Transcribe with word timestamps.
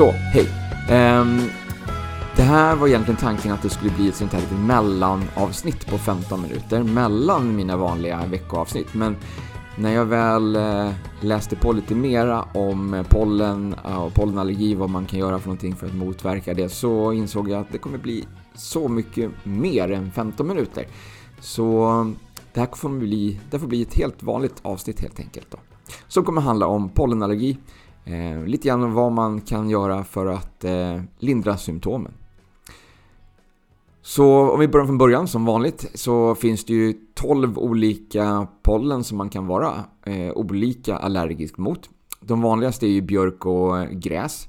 Så, 0.00 0.10
hej! 0.10 0.48
Um, 0.90 1.40
det 2.36 2.42
här 2.42 2.76
var 2.76 2.88
egentligen 2.88 3.20
tanken 3.20 3.52
att 3.52 3.62
det 3.62 3.70
skulle 3.70 3.90
bli 3.90 4.08
ett 4.08 4.14
sånt 4.14 4.32
här 4.32 4.40
litet 4.40 4.58
mellanavsnitt 4.58 5.86
på 5.86 5.98
15 5.98 6.42
minuter 6.42 6.82
mellan 6.82 7.56
mina 7.56 7.76
vanliga 7.76 8.26
veckoavsnitt. 8.26 8.94
Men 8.94 9.16
när 9.76 9.92
jag 9.92 10.04
väl 10.04 10.56
eh, 10.56 10.90
läste 11.20 11.56
på 11.56 11.72
lite 11.72 11.94
mera 11.94 12.42
om 12.42 12.94
eh, 12.94 13.02
pollen 13.02 13.74
eh, 13.84 14.02
och 14.02 14.14
pollenallergi, 14.14 14.74
vad 14.74 14.90
man 14.90 15.06
kan 15.06 15.18
göra 15.18 15.38
för 15.38 15.46
någonting 15.46 15.76
för 15.76 15.86
att 15.86 15.94
motverka 15.94 16.54
det, 16.54 16.68
så 16.68 17.12
insåg 17.12 17.50
jag 17.50 17.60
att 17.60 17.72
det 17.72 17.78
kommer 17.78 17.98
bli 17.98 18.24
så 18.54 18.88
mycket 18.88 19.30
mer 19.42 19.90
än 19.90 20.10
15 20.10 20.48
minuter. 20.48 20.86
Så 21.40 22.12
det 22.52 22.60
här 22.60 22.68
får 22.76 22.88
bli, 22.88 23.40
det 23.50 23.58
får 23.58 23.66
bli 23.66 23.82
ett 23.82 23.94
helt 23.94 24.22
vanligt 24.22 24.60
avsnitt 24.62 25.00
helt 25.00 25.20
enkelt. 25.20 25.46
Då. 25.50 25.58
Som 26.08 26.24
kommer 26.24 26.40
handla 26.40 26.66
om 26.66 26.88
pollenallergi, 26.88 27.56
eh, 28.04 28.44
lite 28.44 28.68
grann 28.68 28.92
vad 28.92 29.12
man 29.12 29.40
kan 29.40 29.70
göra 29.70 30.04
för 30.04 30.26
att 30.26 30.64
eh, 30.64 31.00
lindra 31.18 31.56
symptomen. 31.56 32.12
Så 34.02 34.50
om 34.50 34.60
vi 34.60 34.68
börjar 34.68 34.86
från 34.86 34.98
början 34.98 35.28
som 35.28 35.44
vanligt 35.44 35.90
så 35.94 36.34
finns 36.34 36.64
det 36.64 36.72
ju 36.72 36.94
12 37.14 37.58
olika 37.58 38.46
pollen 38.62 39.04
som 39.04 39.18
man 39.18 39.28
kan 39.28 39.46
vara 39.46 39.84
eh, 40.06 40.30
olika 40.34 40.96
allergisk 40.96 41.58
mot. 41.58 41.90
De 42.20 42.42
vanligaste 42.42 42.86
är 42.86 42.90
ju 42.90 43.00
björk 43.00 43.46
och 43.46 43.88
gräs. 43.90 44.48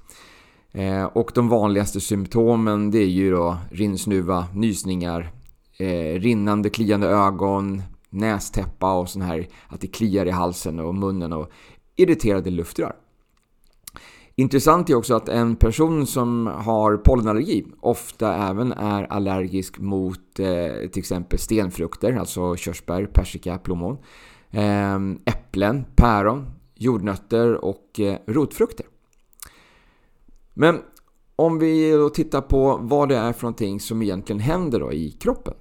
Eh, 0.71 1.03
och 1.03 1.31
de 1.35 1.49
vanligaste 1.49 2.01
symptomen 2.01 2.91
det 2.91 2.97
är 2.99 3.07
ju 3.07 3.31
då 3.31 3.57
rinnsnuva, 3.71 4.47
nysningar, 4.53 5.31
eh, 5.77 6.19
rinnande 6.19 6.69
kliande 6.69 7.07
ögon, 7.07 7.81
nästäppa 8.09 8.93
och 8.93 9.09
sån 9.09 9.21
här 9.21 9.47
att 9.67 9.81
det 9.81 9.87
kliar 9.87 10.25
i 10.25 10.31
halsen 10.31 10.79
och 10.79 10.95
munnen 10.95 11.33
och 11.33 11.51
irriterade 11.95 12.49
luftrör. 12.49 12.95
Intressant 14.41 14.89
är 14.89 14.95
också 14.95 15.15
att 15.15 15.29
en 15.29 15.55
person 15.55 16.07
som 16.07 16.47
har 16.47 16.97
pollenallergi 16.97 17.65
ofta 17.79 18.35
även 18.35 18.71
är 18.71 19.03
allergisk 19.03 19.79
mot 19.79 20.39
eh, 20.39 20.89
till 20.89 20.99
exempel 20.99 21.39
stenfrukter, 21.39 22.13
alltså 22.13 22.55
körsbär, 22.55 23.05
persika, 23.05 23.57
plommon, 23.57 23.97
eh, 24.51 24.99
äpplen, 25.25 25.85
päron, 25.95 26.45
jordnötter 26.75 27.65
och 27.65 27.99
eh, 27.99 28.17
rotfrukter. 28.27 28.85
Men 30.53 30.79
om 31.35 31.59
vi 31.59 31.91
då 31.91 32.09
tittar 32.09 32.41
på 32.41 32.79
vad 32.81 33.09
det 33.09 33.17
är 33.17 33.33
för 33.33 33.43
någonting 33.43 33.79
som 33.79 34.01
egentligen 34.01 34.39
händer 34.39 34.79
då 34.79 34.93
i 34.93 35.11
kroppen. 35.11 35.53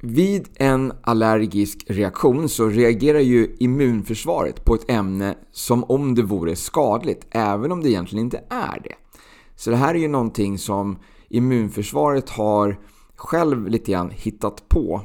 Vid 0.00 0.48
en 0.54 0.92
allergisk 1.02 1.84
reaktion 1.88 2.48
så 2.48 2.68
reagerar 2.68 3.20
ju 3.20 3.56
immunförsvaret 3.58 4.64
på 4.64 4.74
ett 4.74 4.90
ämne 4.90 5.34
som 5.52 5.84
om 5.84 6.14
det 6.14 6.22
vore 6.22 6.56
skadligt, 6.56 7.26
även 7.30 7.72
om 7.72 7.82
det 7.82 7.90
egentligen 7.90 8.24
inte 8.24 8.42
är 8.48 8.80
det. 8.84 8.94
Så 9.56 9.70
det 9.70 9.76
här 9.76 9.94
är 9.94 9.98
ju 9.98 10.08
någonting 10.08 10.58
som 10.58 10.98
immunförsvaret 11.28 12.30
har 12.30 12.78
själv 13.16 13.68
lite 13.68 13.92
grann 13.92 14.10
hittat 14.10 14.68
på. 14.68 15.00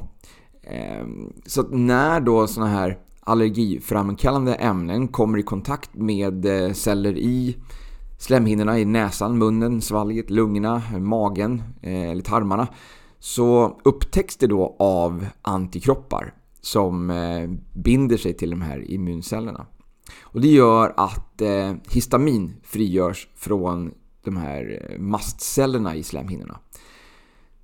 Ehm, 0.62 1.32
så 1.46 1.60
att 1.60 1.70
när 1.70 2.20
då 2.20 2.46
sådana 2.46 2.70
här 2.70 2.98
allergiframkallande 3.20 4.54
ämnen 4.54 5.08
kommer 5.08 5.38
i 5.38 5.42
kontakt 5.42 5.94
med 5.94 6.46
eh, 6.46 6.72
celler 6.72 7.18
i 7.18 7.56
slemhinnorna 8.18 8.78
i 8.78 8.84
näsan, 8.84 9.38
munnen, 9.38 9.80
svalget, 9.80 10.30
lungorna, 10.30 10.82
magen 10.98 11.62
eh, 11.82 12.10
eller 12.10 12.22
tarmarna 12.22 12.68
så 13.24 13.80
upptäcks 13.84 14.36
det 14.36 14.46
då 14.46 14.76
av 14.78 15.26
antikroppar 15.42 16.34
som 16.60 17.10
eh, 17.10 17.50
binder 17.72 18.16
sig 18.16 18.34
till 18.34 18.50
de 18.50 18.62
här 18.62 18.90
immuncellerna. 18.90 19.66
Och 20.22 20.40
det 20.40 20.48
gör 20.48 20.94
att 20.96 21.40
eh, 21.40 21.72
histamin 21.90 22.56
frigörs 22.62 23.28
från 23.34 23.94
de 24.24 24.36
här 24.36 24.88
eh, 24.90 24.98
mastcellerna 24.98 25.96
i 25.96 26.02
slemhinnorna. 26.02 26.58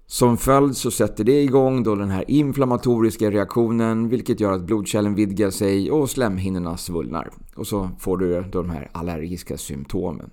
Som 0.07 0.37
följd 0.37 0.77
så 0.77 0.91
sätter 0.91 1.25
det 1.25 1.43
igång 1.43 1.83
då 1.83 1.95
den 1.95 2.11
här 2.11 2.31
inflammatoriska 2.31 3.31
reaktionen 3.31 4.09
vilket 4.09 4.41
gör 4.41 4.53
att 4.53 4.67
blodkärlen 4.67 5.15
vidgar 5.15 5.51
sig 5.51 5.91
och 5.91 6.11
slemhinnorna 6.11 6.77
svullnar. 6.77 7.31
Och 7.55 7.67
så 7.67 7.91
får 7.99 8.17
du 8.17 8.43
då 8.43 8.63
de 8.63 8.71
här 8.71 8.91
allergiska 8.93 9.57
symptomen. 9.57 10.31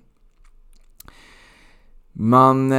Man 2.12 2.72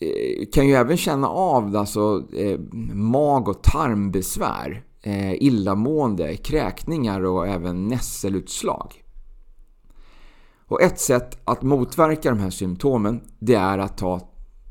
Eh, 0.00 0.46
kan 0.52 0.68
ju 0.68 0.74
även 0.74 0.96
känna 0.96 1.28
av 1.28 1.76
alltså, 1.76 2.22
eh, 2.36 2.58
mag 2.94 3.48
och 3.48 3.62
tarmbesvär, 3.62 4.84
eh, 5.02 5.34
illamående, 5.34 6.36
kräkningar 6.36 7.24
och 7.24 7.48
även 7.48 7.88
nässelutslag. 7.88 9.04
Och 10.66 10.82
ett 10.82 11.00
sätt 11.00 11.38
att 11.44 11.62
motverka 11.62 12.30
de 12.30 12.38
här 12.38 12.50
symptomen 12.50 13.20
det 13.38 13.54
är 13.54 13.78
att 13.78 13.98
ta 13.98 14.20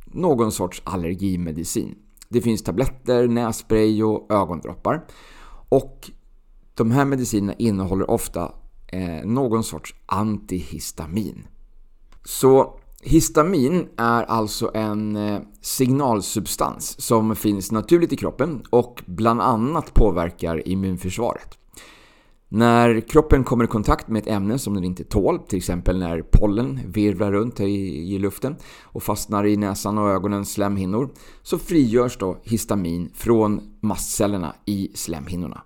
någon 0.05 0.51
sorts 0.51 0.81
allergimedicin. 0.85 1.95
Det 2.29 2.41
finns 2.41 2.63
tabletter, 2.63 3.27
nässpray 3.27 4.03
och 4.03 4.31
ögondroppar. 4.31 5.05
Och 5.69 6.11
de 6.73 6.91
här 6.91 7.05
medicinerna 7.05 7.53
innehåller 7.53 8.11
ofta 8.11 8.51
eh, 8.87 9.25
någon 9.25 9.63
sorts 9.63 9.95
antihistamin. 10.05 11.47
Så 12.25 12.79
Histamin 13.03 13.87
är 13.97 14.23
alltså 14.23 14.71
en 14.73 15.15
eh, 15.15 15.41
signalsubstans 15.61 17.01
som 17.01 17.35
finns 17.35 17.71
naturligt 17.71 18.13
i 18.13 18.17
kroppen 18.17 18.63
och 18.69 19.03
bland 19.05 19.41
annat 19.41 19.93
påverkar 19.93 20.67
immunförsvaret. 20.67 21.57
När 22.49 22.99
kroppen 23.01 23.43
kommer 23.43 23.63
i 23.63 23.67
kontakt 23.67 24.07
med 24.07 24.21
ett 24.21 24.27
ämne 24.27 24.59
som 24.59 24.73
den 24.73 24.83
inte 24.83 25.03
tål, 25.03 25.39
till 25.39 25.57
exempel 25.57 25.99
när 25.99 26.21
pollen 26.21 26.79
virvlar 26.85 27.31
runt 27.31 27.59
i, 27.59 28.19
luften 28.19 28.55
och 28.83 29.03
fastnar 29.03 29.45
i 29.45 29.57
näsan 29.57 29.97
och 29.97 30.09
ögonens 30.09 30.51
slemhinnor, 30.51 31.09
så 31.41 31.57
frigörs 31.57 32.17
då 32.17 32.37
histamin 32.43 33.11
från 33.15 33.61
mastcellerna 33.81 34.55
i 34.65 34.91
slemhinnorna. 34.93 35.61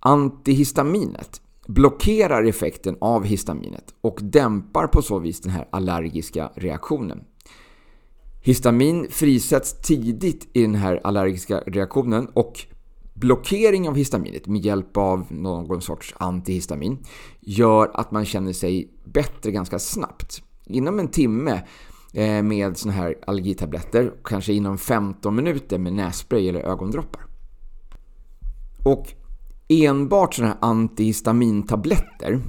Antihistaminet 0.00 1.40
blockerar 1.74 2.44
effekten 2.44 2.96
av 3.00 3.24
histaminet 3.24 3.94
och 4.00 4.18
dämpar 4.22 4.86
på 4.86 5.02
så 5.02 5.18
vis 5.18 5.40
den 5.40 5.52
här 5.52 5.68
allergiska 5.72 6.50
reaktionen. 6.54 7.24
Histamin 8.40 9.06
frisätts 9.10 9.80
tidigt 9.80 10.48
i 10.52 10.62
den 10.62 10.74
här 10.74 11.00
allergiska 11.04 11.58
reaktionen 11.66 12.26
och 12.26 12.60
blockering 13.14 13.88
av 13.88 13.96
histaminet 13.96 14.46
med 14.46 14.60
hjälp 14.60 14.96
av 14.96 15.26
någon 15.32 15.82
sorts 15.82 16.14
antihistamin 16.18 16.98
gör 17.40 17.90
att 17.94 18.10
man 18.10 18.24
känner 18.24 18.52
sig 18.52 18.90
bättre 19.04 19.50
ganska 19.50 19.78
snabbt. 19.78 20.42
Inom 20.66 20.98
en 20.98 21.08
timme 21.08 21.62
eh, 22.14 22.42
med 22.42 22.76
såna 22.76 22.92
här 22.92 23.14
allergitabletter, 23.26 24.12
kanske 24.24 24.52
inom 24.52 24.78
15 24.78 25.36
minuter 25.36 25.78
med 25.78 25.92
nässpray 25.92 26.48
eller 26.48 26.60
ögondroppar. 26.60 27.22
Och 28.84 29.14
Enbart 29.72 30.34
sådana 30.34 30.52
här 30.52 30.70
antihistamintabletter 30.70 32.40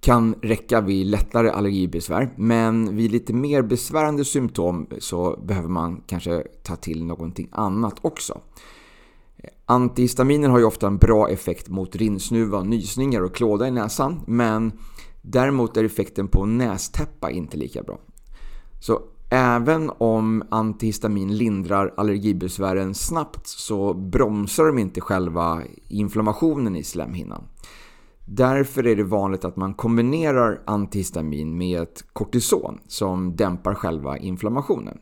kan 0.00 0.34
räcka 0.42 0.80
vid 0.80 1.06
lättare 1.06 1.50
allergibesvär 1.50 2.34
men 2.36 2.96
vid 2.96 3.10
lite 3.10 3.32
mer 3.32 3.62
besvärande 3.62 4.24
symptom 4.24 4.86
så 4.98 5.40
behöver 5.44 5.68
man 5.68 6.02
kanske 6.06 6.42
ta 6.62 6.76
till 6.76 7.04
någonting 7.04 7.48
annat 7.52 7.94
också. 8.00 8.40
Antihistaminer 9.66 10.48
har 10.48 10.58
ju 10.58 10.64
ofta 10.64 10.86
en 10.86 10.96
bra 10.96 11.28
effekt 11.28 11.68
mot 11.68 11.96
rinnsnuva, 11.96 12.62
nysningar 12.62 13.20
och 13.20 13.34
klåda 13.34 13.68
i 13.68 13.70
näsan 13.70 14.20
men 14.26 14.72
däremot 15.22 15.76
är 15.76 15.84
effekten 15.84 16.28
på 16.28 16.46
nästäppa 16.46 17.30
inte 17.30 17.56
lika 17.56 17.82
bra. 17.82 17.98
Så 18.80 19.00
Även 19.30 19.90
om 19.98 20.42
antihistamin 20.50 21.36
lindrar 21.36 21.94
allergibesvären 21.96 22.94
snabbt 22.94 23.46
så 23.46 23.94
bromsar 23.94 24.64
de 24.64 24.78
inte 24.78 25.00
själva 25.00 25.62
inflammationen 25.88 26.76
i 26.76 26.82
slemhinnan. 26.82 27.44
Därför 28.24 28.86
är 28.86 28.96
det 28.96 29.04
vanligt 29.04 29.44
att 29.44 29.56
man 29.56 29.74
kombinerar 29.74 30.62
antihistamin 30.66 31.58
med 31.58 31.82
ett 31.82 32.04
kortison 32.12 32.80
som 32.86 33.36
dämpar 33.36 33.74
själva 33.74 34.18
inflammationen. 34.18 34.98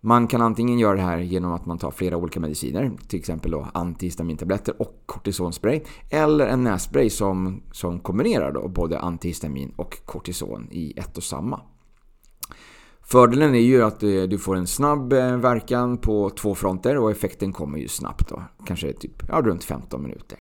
Man 0.00 0.26
kan 0.26 0.42
antingen 0.42 0.78
göra 0.78 0.96
det 0.96 1.02
här 1.02 1.18
genom 1.18 1.52
att 1.52 1.66
man 1.66 1.78
tar 1.78 1.90
flera 1.90 2.16
olika 2.16 2.40
mediciner, 2.40 2.92
till 3.08 3.18
exempel 3.18 3.50
då 3.50 3.68
antihistamintabletter 3.74 4.82
och 4.82 5.02
kortisonspray, 5.06 5.80
eller 6.10 6.46
en 6.46 6.64
nässpray 6.64 7.10
som, 7.10 7.62
som 7.72 8.00
kombinerar 8.00 8.52
då 8.52 8.68
både 8.68 9.00
antihistamin 9.00 9.72
och 9.76 10.06
kortison 10.06 10.68
i 10.70 10.98
ett 10.98 11.16
och 11.16 11.22
samma. 11.22 11.60
Fördelen 13.10 13.54
är 13.54 13.60
ju 13.60 13.82
att 13.82 14.02
eh, 14.02 14.22
du 14.22 14.38
får 14.38 14.56
en 14.56 14.66
snabb 14.66 15.12
eh, 15.12 15.36
verkan 15.36 15.98
på 15.98 16.30
två 16.30 16.54
fronter 16.54 16.96
och 16.96 17.10
effekten 17.10 17.52
kommer 17.52 17.78
ju 17.78 17.88
snabbt 17.88 18.28
då. 18.28 18.42
Kanske 18.66 18.92
typ 18.92 19.22
ja, 19.28 19.40
runt 19.44 19.64
15 19.64 20.02
minuter. 20.02 20.38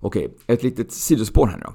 Okej, 0.00 0.36
ett 0.46 0.62
litet 0.62 0.92
sidospår 0.92 1.46
här 1.46 1.56
nu 1.56 1.62
då. 1.64 1.72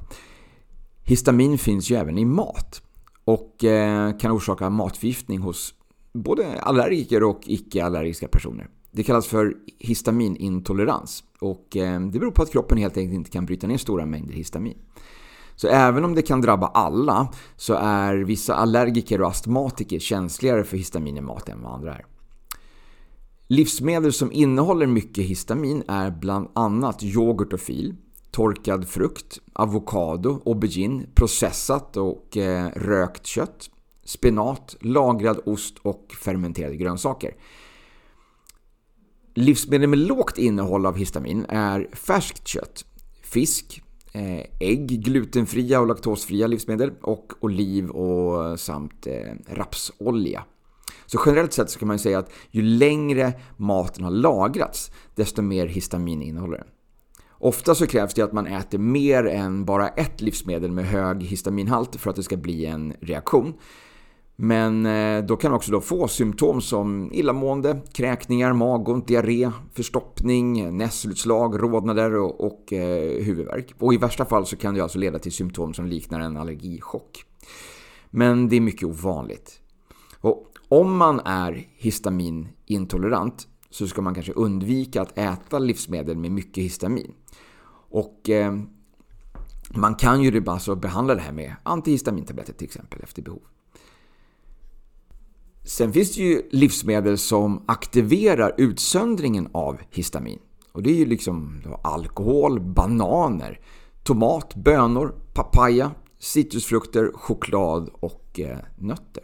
Histamin 1.04 1.58
finns 1.58 1.92
ju 1.92 1.96
även 1.96 2.18
i 2.18 2.26
mat 2.26 2.82
och 3.26 3.64
eh, 3.64 4.18
kan 4.18 4.32
orsaka 4.32 4.70
matförgiftning 4.70 5.40
hos 5.40 5.74
både 6.14 6.62
allergiker 6.62 7.24
och 7.24 7.42
icke-allergiska 7.46 8.28
personer. 8.28 8.70
Det 8.92 9.04
kallas 9.04 9.28
för 9.28 9.54
histaminintolerans 9.78 11.24
och 11.40 11.68
det 12.12 12.20
beror 12.20 12.32
på 12.32 12.44
att 12.44 12.52
kroppen 12.52 12.78
helt 12.78 12.98
enkelt 12.98 13.16
inte 13.16 13.32
kan 13.32 13.46
bryta 13.46 13.68
ner 13.68 13.78
stora 13.78 14.06
mängder 14.06 14.34
histamin. 14.34 14.78
Så 15.62 15.68
även 15.68 16.06
om 16.06 16.16
det 16.16 16.22
kan 16.22 16.42
drabba 16.42 16.68
alla 16.68 17.28
så 17.56 17.74
är 17.74 18.16
vissa 18.16 18.56
allergiker 18.56 19.22
och 19.22 19.28
astmatiker 19.28 20.00
känsligare 20.00 20.64
för 20.64 20.78
histamin 20.78 21.18
i 21.18 21.22
mat 21.22 21.50
än 21.50 21.62
vad 21.62 21.74
andra 21.74 21.96
är. 21.96 22.06
Livsmedel 23.48 24.14
som 24.14 24.32
innehåller 24.32 24.88
mycket 24.88 25.24
histamin 25.24 25.84
är 25.88 26.12
bland 26.12 26.50
annat 26.56 27.04
yoghurt 27.04 27.54
och 27.54 27.60
fil, 27.60 27.96
torkad 28.32 28.88
frukt, 28.88 29.40
avokado, 29.54 30.42
aubergine, 30.46 31.06
processat 31.16 31.98
och 31.98 32.38
eh, 32.38 32.70
rökt 32.76 33.26
kött, 33.26 33.70
spenat, 34.04 34.76
lagrad 34.82 35.40
ost 35.46 35.78
och 35.82 36.14
fermenterade 36.20 36.76
grönsaker. 36.76 37.36
Livsmedel 39.34 39.90
med 39.90 40.00
lågt 40.00 40.38
innehåll 40.38 40.86
av 40.86 40.98
histamin 40.98 41.46
är 41.50 41.90
färskt 41.94 42.48
kött, 42.48 42.86
fisk, 43.24 43.84
Eh, 44.14 44.46
ägg, 44.60 44.88
glutenfria 44.88 45.80
och 45.80 45.88
laktosfria 45.88 46.48
livsmedel 46.48 46.92
och 47.02 47.34
oliv 47.40 47.90
och 47.90 48.60
samt 48.60 49.08
eh, 49.08 49.34
rapsolja. 49.48 50.44
Så 51.06 51.20
generellt 51.26 51.54
sett 51.54 51.70
så 51.70 51.80
kan 51.80 51.88
man 51.88 52.00
säga 52.00 52.20
att 52.20 52.32
ju 52.52 52.62
längre 52.62 53.34
maten 53.58 54.04
har 54.04 54.12
lagrats, 54.12 54.92
desto 55.16 55.42
mer 55.42 55.68
histamin 55.68 56.22
innehåller 56.22 56.58
den. 56.58 56.68
Ofta 57.42 57.76
så 57.76 57.88
krävs 57.88 58.14
det 58.14 58.22
att 58.22 58.34
man 58.34 58.48
äter 58.48 58.78
mer 58.78 59.26
än 59.26 59.66
bara 59.66 59.88
ett 59.88 60.22
livsmedel 60.22 60.72
med 60.72 60.86
hög 60.86 61.24
histaminhalt 61.24 61.96
för 61.96 62.10
att 62.10 62.16
det 62.16 62.24
ska 62.24 62.38
bli 62.38 62.66
en 62.66 62.94
reaktion. 63.02 63.54
Men 64.42 64.86
eh, 64.86 65.26
då 65.26 65.38
kan 65.38 65.54
också 65.54 65.72
då 65.72 65.82
få 65.82 66.08
symptom 66.08 66.62
som 66.62 67.14
illamående, 67.14 67.82
kräkningar, 67.94 68.54
magont, 68.54 69.08
diarré, 69.08 69.52
förstoppning, 69.74 70.78
nässelutslag, 70.78 71.64
rodnader 71.64 72.16
och, 72.16 72.42
och 72.46 72.74
eh, 72.74 73.24
huvudvärk. 73.24 73.74
Och 73.80 73.94
i 73.94 73.98
värsta 73.98 74.26
fall 74.26 74.46
så 74.46 74.58
kan 74.58 74.74
det 74.74 74.82
alltså 74.82 74.98
leda 74.98 75.20
till 75.20 75.32
symptom 75.32 75.74
som 75.74 75.86
liknar 75.86 76.20
en 76.20 76.38
allergichock. 76.38 77.26
Men 78.10 78.50
det 78.50 78.56
är 78.56 78.62
mycket 78.62 78.88
ovanligt. 78.88 79.62
Och 80.20 80.52
om 80.70 80.98
man 80.98 81.20
är 81.20 81.68
histaminintolerant 81.78 83.48
så 83.70 83.88
ska 83.88 84.02
man 84.02 84.14
kanske 84.14 84.34
undvika 84.34 85.02
att 85.02 85.18
äta 85.18 85.60
livsmedel 85.60 86.18
med 86.18 86.32
mycket 86.32 86.64
histamin. 86.64 87.14
Och 87.90 88.30
eh, 88.30 88.60
man 89.70 89.96
kan 89.96 90.22
ju 90.22 90.44
alltså 90.48 90.76
behandla 90.76 91.16
det 91.16 91.22
här 91.22 91.34
med 91.34 91.56
antihistamintabletter 91.64 92.54
till 92.54 92.66
exempel 92.66 93.02
efter 93.04 93.22
behov. 93.22 93.42
Sen 95.70 95.94
finns 95.94 96.16
det 96.16 96.22
ju 96.22 96.42
livsmedel 96.52 97.18
som 97.18 97.64
aktiverar 97.66 98.56
utsöndringen 98.58 99.50
av 99.52 99.78
histamin. 99.90 100.40
Och 100.72 100.84
det 100.84 100.90
är 100.90 100.96
ju 100.96 101.06
liksom 101.06 101.62
alkohol, 101.84 102.60
bananer, 102.60 103.60
tomat, 104.04 104.56
bönor, 104.56 105.16
papaya, 105.34 105.92
citrusfrukter, 106.20 107.12
choklad 107.14 107.90
och 107.94 108.40
eh, 108.40 108.58
nötter. 108.78 109.24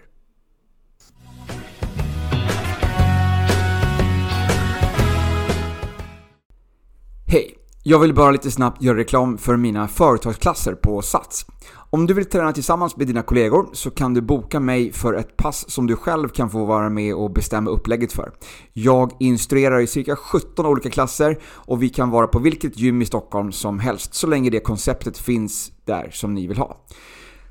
Hej! 7.27 7.64
Jag 7.87 7.99
vill 7.99 8.13
bara 8.13 8.31
lite 8.31 8.51
snabbt 8.51 8.81
göra 8.81 8.97
reklam 8.97 9.37
för 9.37 9.57
mina 9.57 9.87
företagsklasser 9.87 10.73
på 10.73 11.01
Sats. 11.01 11.45
Om 11.89 12.05
du 12.05 12.13
vill 12.13 12.25
träna 12.25 12.53
tillsammans 12.53 12.97
med 12.97 13.07
dina 13.07 13.21
kollegor 13.21 13.69
så 13.73 13.91
kan 13.91 14.13
du 14.13 14.21
boka 14.21 14.59
mig 14.59 14.91
för 14.91 15.13
ett 15.13 15.37
pass 15.37 15.71
som 15.71 15.87
du 15.87 15.95
själv 15.95 16.29
kan 16.29 16.49
få 16.49 16.65
vara 16.65 16.89
med 16.89 17.15
och 17.15 17.31
bestämma 17.31 17.69
upplägget 17.69 18.13
för. 18.13 18.31
Jag 18.73 19.11
instruerar 19.19 19.79
i 19.79 19.87
cirka 19.87 20.15
17 20.15 20.65
olika 20.65 20.89
klasser 20.89 21.39
och 21.43 21.83
vi 21.83 21.89
kan 21.89 22.09
vara 22.09 22.27
på 22.27 22.39
vilket 22.39 22.79
gym 22.79 23.01
i 23.01 23.05
Stockholm 23.05 23.51
som 23.51 23.79
helst 23.79 24.13
så 24.13 24.27
länge 24.27 24.49
det 24.49 24.59
konceptet 24.59 25.17
finns 25.17 25.71
där 25.85 26.09
som 26.11 26.33
ni 26.33 26.47
vill 26.47 26.57
ha. 26.57 26.77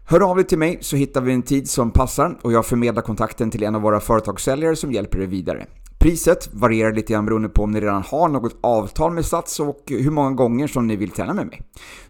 Hör 0.06 0.30
av 0.30 0.36
dig 0.36 0.44
till 0.44 0.58
mig 0.58 0.78
så 0.80 0.96
hittar 0.96 1.20
vi 1.20 1.32
en 1.32 1.42
tid 1.42 1.70
som 1.70 1.90
passar 1.90 2.38
och 2.42 2.52
jag 2.52 2.66
förmedlar 2.66 3.02
kontakten 3.02 3.50
till 3.50 3.62
en 3.62 3.74
av 3.74 3.82
våra 3.82 4.00
företagssäljare 4.00 4.76
som 4.76 4.92
hjälper 4.92 5.18
dig 5.18 5.26
vidare. 5.26 5.66
Priset 6.04 6.48
varierar 6.52 6.92
lite 6.92 7.12
grann 7.12 7.26
beroende 7.26 7.48
på 7.48 7.62
om 7.62 7.70
ni 7.70 7.80
redan 7.80 8.02
har 8.02 8.28
något 8.28 8.56
avtal 8.60 9.12
med 9.12 9.26
Sats 9.26 9.60
och 9.60 9.82
hur 9.86 10.10
många 10.10 10.30
gånger 10.30 10.66
som 10.66 10.86
ni 10.86 10.96
vill 10.96 11.10
träna 11.10 11.34
med 11.34 11.46
mig. 11.46 11.62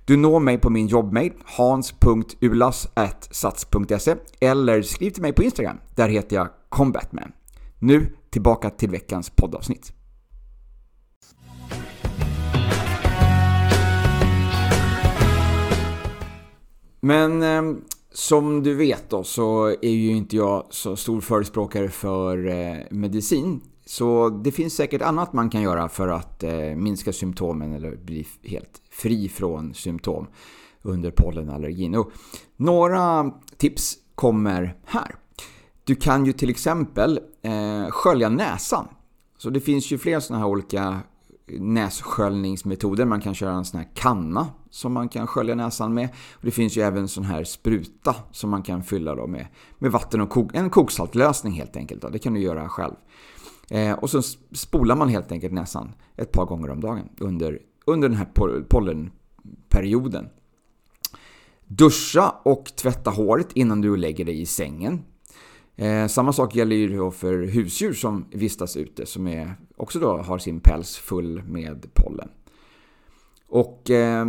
Du 0.05 0.17
når 0.17 0.41
mig 0.41 0.59
på 0.59 0.71
min 0.71 0.87
jobbmail 0.87 1.33
hans.ulas.sats.se 1.45 4.17
eller 4.41 4.83
skriv 4.83 5.11
till 5.11 5.23
mig 5.23 5.33
på 5.33 5.43
Instagram. 5.43 5.77
Där 5.95 6.09
heter 6.09 6.37
jag 6.37 6.49
combatman. 6.69 7.33
Nu 7.79 8.17
tillbaka 8.31 8.71
till 8.71 8.91
veckans 8.91 9.31
poddavsnitt. 9.31 9.93
Men 17.01 17.43
eh, 17.43 17.63
som 18.13 18.63
du 18.63 18.75
vet 18.75 19.11
då 19.11 19.25
så 19.25 19.67
är 19.67 19.91
ju 19.91 20.11
inte 20.11 20.37
jag 20.37 20.67
så 20.71 20.97
stor 20.97 21.21
förespråkare 21.21 21.89
för 21.89 22.47
eh, 22.47 22.77
medicin. 22.91 23.61
Så 23.95 24.29
det 24.29 24.53
finns 24.53 24.75
säkert 24.75 25.03
annat 25.03 25.33
man 25.33 25.51
kan 25.51 25.63
göra 25.63 25.89
för 25.89 26.09
att 26.09 26.43
eh, 26.43 26.53
minska 26.77 27.13
symptomen 27.13 27.73
eller 27.73 27.97
bli 27.97 28.27
helt 28.43 28.83
fri 28.91 29.29
från 29.29 29.75
symptom 29.75 30.27
under 30.83 31.11
pollenallergin. 31.11 31.95
Och 31.95 32.13
några 32.57 33.31
tips 33.57 33.97
kommer 34.15 34.77
här. 34.85 35.15
Du 35.85 35.95
kan 35.95 36.27
ju 36.27 36.33
till 36.33 36.51
exempel 36.51 37.21
eh, 37.43 37.91
skölja 37.91 38.29
näsan. 38.29 38.89
Så 39.39 39.51
det 39.51 39.61
finns 39.61 39.91
ju 39.91 39.99
flera 39.99 40.21
sådana 40.21 40.45
här 40.45 40.51
olika 40.51 41.01
nässköljningsmetoder. 41.47 43.05
Man 43.05 43.21
kan 43.21 43.35
köra 43.35 43.53
en 43.53 43.65
sån 43.65 43.81
här 43.81 43.89
kanna 43.95 44.47
som 44.71 44.93
man 44.93 45.09
kan 45.09 45.27
skölja 45.27 45.55
näsan 45.55 45.95
med. 45.95 46.09
Och 46.33 46.45
det 46.45 46.51
finns 46.51 46.77
ju 46.77 46.83
även 46.83 47.09
sån 47.09 47.25
här 47.25 47.45
spruta 47.45 48.17
som 48.33 48.51
man 48.51 48.63
kan 48.63 48.83
fylla 48.83 49.15
då 49.15 49.27
med, 49.27 49.47
med 49.79 49.93
vatten 49.93 50.21
och 50.21 50.31
kok, 50.31 50.55
en 50.55 50.71
koksaltlösning 50.71 51.53
helt 51.53 51.77
enkelt. 51.77 52.03
Då. 52.03 52.09
Det 52.09 52.19
kan 52.19 52.35
du 52.35 52.41
göra 52.41 52.69
själv. 52.69 52.95
Eh, 53.71 53.93
och 53.93 54.11
så 54.11 54.23
spolar 54.53 54.97
man 54.97 55.09
helt 55.09 55.33
enkelt 55.33 55.53
näsan 55.53 55.95
ett 56.17 56.33
par 56.33 56.45
gånger 56.45 56.71
om 56.71 56.81
dagen 56.81 57.09
under, 57.21 57.59
under 57.87 58.09
den 58.09 58.19
här 58.19 58.29
pollenperioden. 58.69 60.29
Duscha 61.67 62.35
och 62.43 62.65
tvätta 62.77 63.11
håret 63.11 63.53
innan 63.53 63.81
du 63.81 63.97
lägger 63.97 64.25
dig 64.25 64.41
i 64.41 64.47
sängen. 64.47 65.05
Eh, 65.77 66.07
samma 66.07 66.33
sak 66.33 66.55
gäller 66.55 66.77
ju 66.77 67.11
för 67.11 67.43
husdjur 67.43 67.93
som 67.93 68.25
vistas 68.31 68.77
ute 68.77 69.07
som 69.07 69.27
är, 69.29 69.55
också 69.77 69.99
då 69.99 70.17
har 70.17 70.39
sin 70.39 70.61
päls 70.61 70.97
full 70.97 71.43
med 71.43 71.87
pollen. 71.95 72.29
Och 73.49 73.91
eh, 73.91 74.27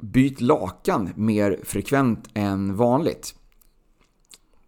byt 0.00 0.40
lakan 0.40 1.10
mer 1.16 1.60
frekvent 1.64 2.28
än 2.34 2.76
vanligt. 2.76 3.34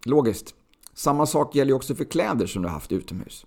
Logiskt. 0.05 0.55
Samma 0.95 1.27
sak 1.27 1.55
gäller 1.55 1.71
ju 1.71 1.77
också 1.77 1.95
för 1.95 2.05
kläder 2.05 2.47
som 2.47 2.63
du 2.63 2.69
har 2.69 2.75
haft 2.75 2.93
utomhus. 2.93 3.47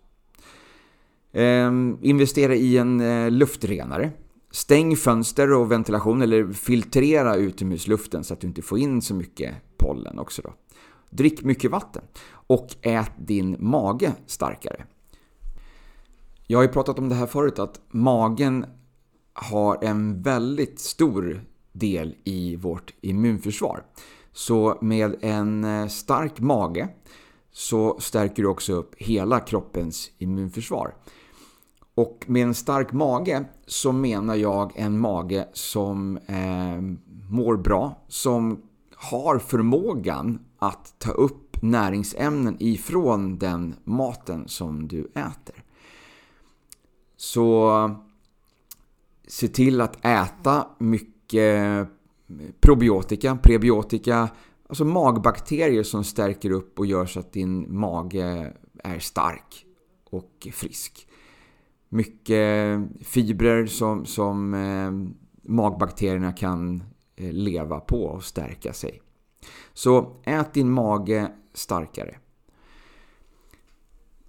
Eh, 1.37 1.71
investera 2.01 2.55
i 2.55 2.77
en 2.77 3.01
eh, 3.01 3.31
luftrenare. 3.31 4.11
Stäng 4.51 4.95
fönster 4.95 5.53
och 5.53 5.71
ventilation 5.71 6.21
eller 6.21 6.53
filtrera 6.53 7.35
utomhusluften 7.35 8.23
så 8.23 8.33
att 8.33 8.41
du 8.41 8.47
inte 8.47 8.61
får 8.61 8.79
in 8.79 9.01
så 9.01 9.13
mycket 9.13 9.55
pollen 9.77 10.19
också 10.19 10.41
då. 10.41 10.53
Drick 11.09 11.43
mycket 11.43 11.71
vatten 11.71 12.03
och 12.29 12.67
ät 12.81 13.11
din 13.17 13.55
mage 13.59 14.13
starkare. 14.25 14.85
Jag 16.47 16.57
har 16.57 16.63
ju 16.63 16.69
pratat 16.69 16.99
om 16.99 17.09
det 17.09 17.15
här 17.15 17.25
förut 17.25 17.59
att 17.59 17.81
magen 17.91 18.65
har 19.33 19.83
en 19.83 20.21
väldigt 20.21 20.79
stor 20.79 21.41
del 21.71 22.15
i 22.23 22.55
vårt 22.55 22.93
immunförsvar. 23.01 23.83
Så 24.31 24.77
med 24.81 25.15
en 25.21 25.63
eh, 25.63 25.87
stark 25.87 26.39
mage 26.39 26.89
så 27.51 27.99
stärker 27.99 28.43
du 28.43 28.49
också 28.49 28.73
upp 28.73 28.95
hela 28.97 29.39
kroppens 29.39 30.11
immunförsvar. 30.17 30.93
Och 31.97 32.25
med 32.27 32.43
en 32.43 32.53
stark 32.53 32.93
mage 32.93 33.45
så 33.65 33.91
menar 33.91 34.35
jag 34.35 34.71
en 34.75 34.99
mage 34.99 35.47
som 35.53 36.17
eh, 36.17 36.81
mår 37.29 37.57
bra, 37.57 38.03
som 38.07 38.61
har 38.95 39.39
förmågan 39.39 40.39
att 40.59 40.95
ta 40.99 41.11
upp 41.11 41.61
näringsämnen 41.61 42.55
ifrån 42.59 43.37
den 43.37 43.75
maten 43.83 44.47
som 44.47 44.87
du 44.87 45.11
äter. 45.15 45.63
Så 47.15 47.71
se 49.27 49.47
till 49.47 49.81
att 49.81 50.05
äta 50.05 50.67
mycket 50.77 51.57
eh, 51.57 51.87
probiotika, 52.59 53.37
prebiotika, 53.43 54.29
alltså 54.69 54.85
magbakterier 54.85 55.83
som 55.83 56.03
stärker 56.03 56.51
upp 56.51 56.79
och 56.79 56.85
gör 56.85 57.05
så 57.05 57.19
att 57.19 57.33
din 57.33 57.79
mage 57.79 58.53
är 58.83 58.99
stark 58.99 59.65
och 60.09 60.47
frisk. 60.53 61.06
Mycket 61.89 62.79
fibrer 63.01 63.65
som, 63.65 64.05
som 64.05 64.53
eh, 64.53 64.91
magbakterierna 65.51 66.31
kan 66.31 66.83
eh, 67.15 67.31
leva 67.31 67.79
på 67.79 68.03
och 68.03 68.23
stärka 68.23 68.73
sig. 68.73 69.01
Så 69.73 70.21
ät 70.23 70.53
din 70.53 70.71
mage 70.71 71.31
starkare. 71.53 72.17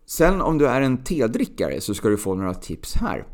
Sen 0.06 0.40
om 0.40 0.58
du 0.58 0.66
är 0.66 0.80
en 0.80 1.04
tedrickare 1.04 1.80
så 1.80 1.94
ska 1.94 2.08
du 2.08 2.16
få 2.16 2.34
några 2.34 2.54
tips 2.54 2.94
här. 2.94 3.26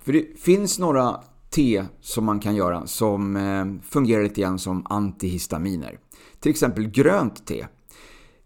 För 0.00 0.12
det 0.12 0.40
finns 0.40 0.78
några 0.78 1.20
te 1.50 1.84
som 2.00 2.24
man 2.24 2.40
kan 2.40 2.54
göra 2.54 2.86
som 2.86 3.36
eh, 3.36 3.64
fungerar 3.82 4.22
lite 4.22 4.40
grann 4.40 4.58
som 4.58 4.86
antihistaminer. 4.88 5.98
Till 6.40 6.50
exempel 6.50 6.86
grönt 6.90 7.46
te. 7.46 7.66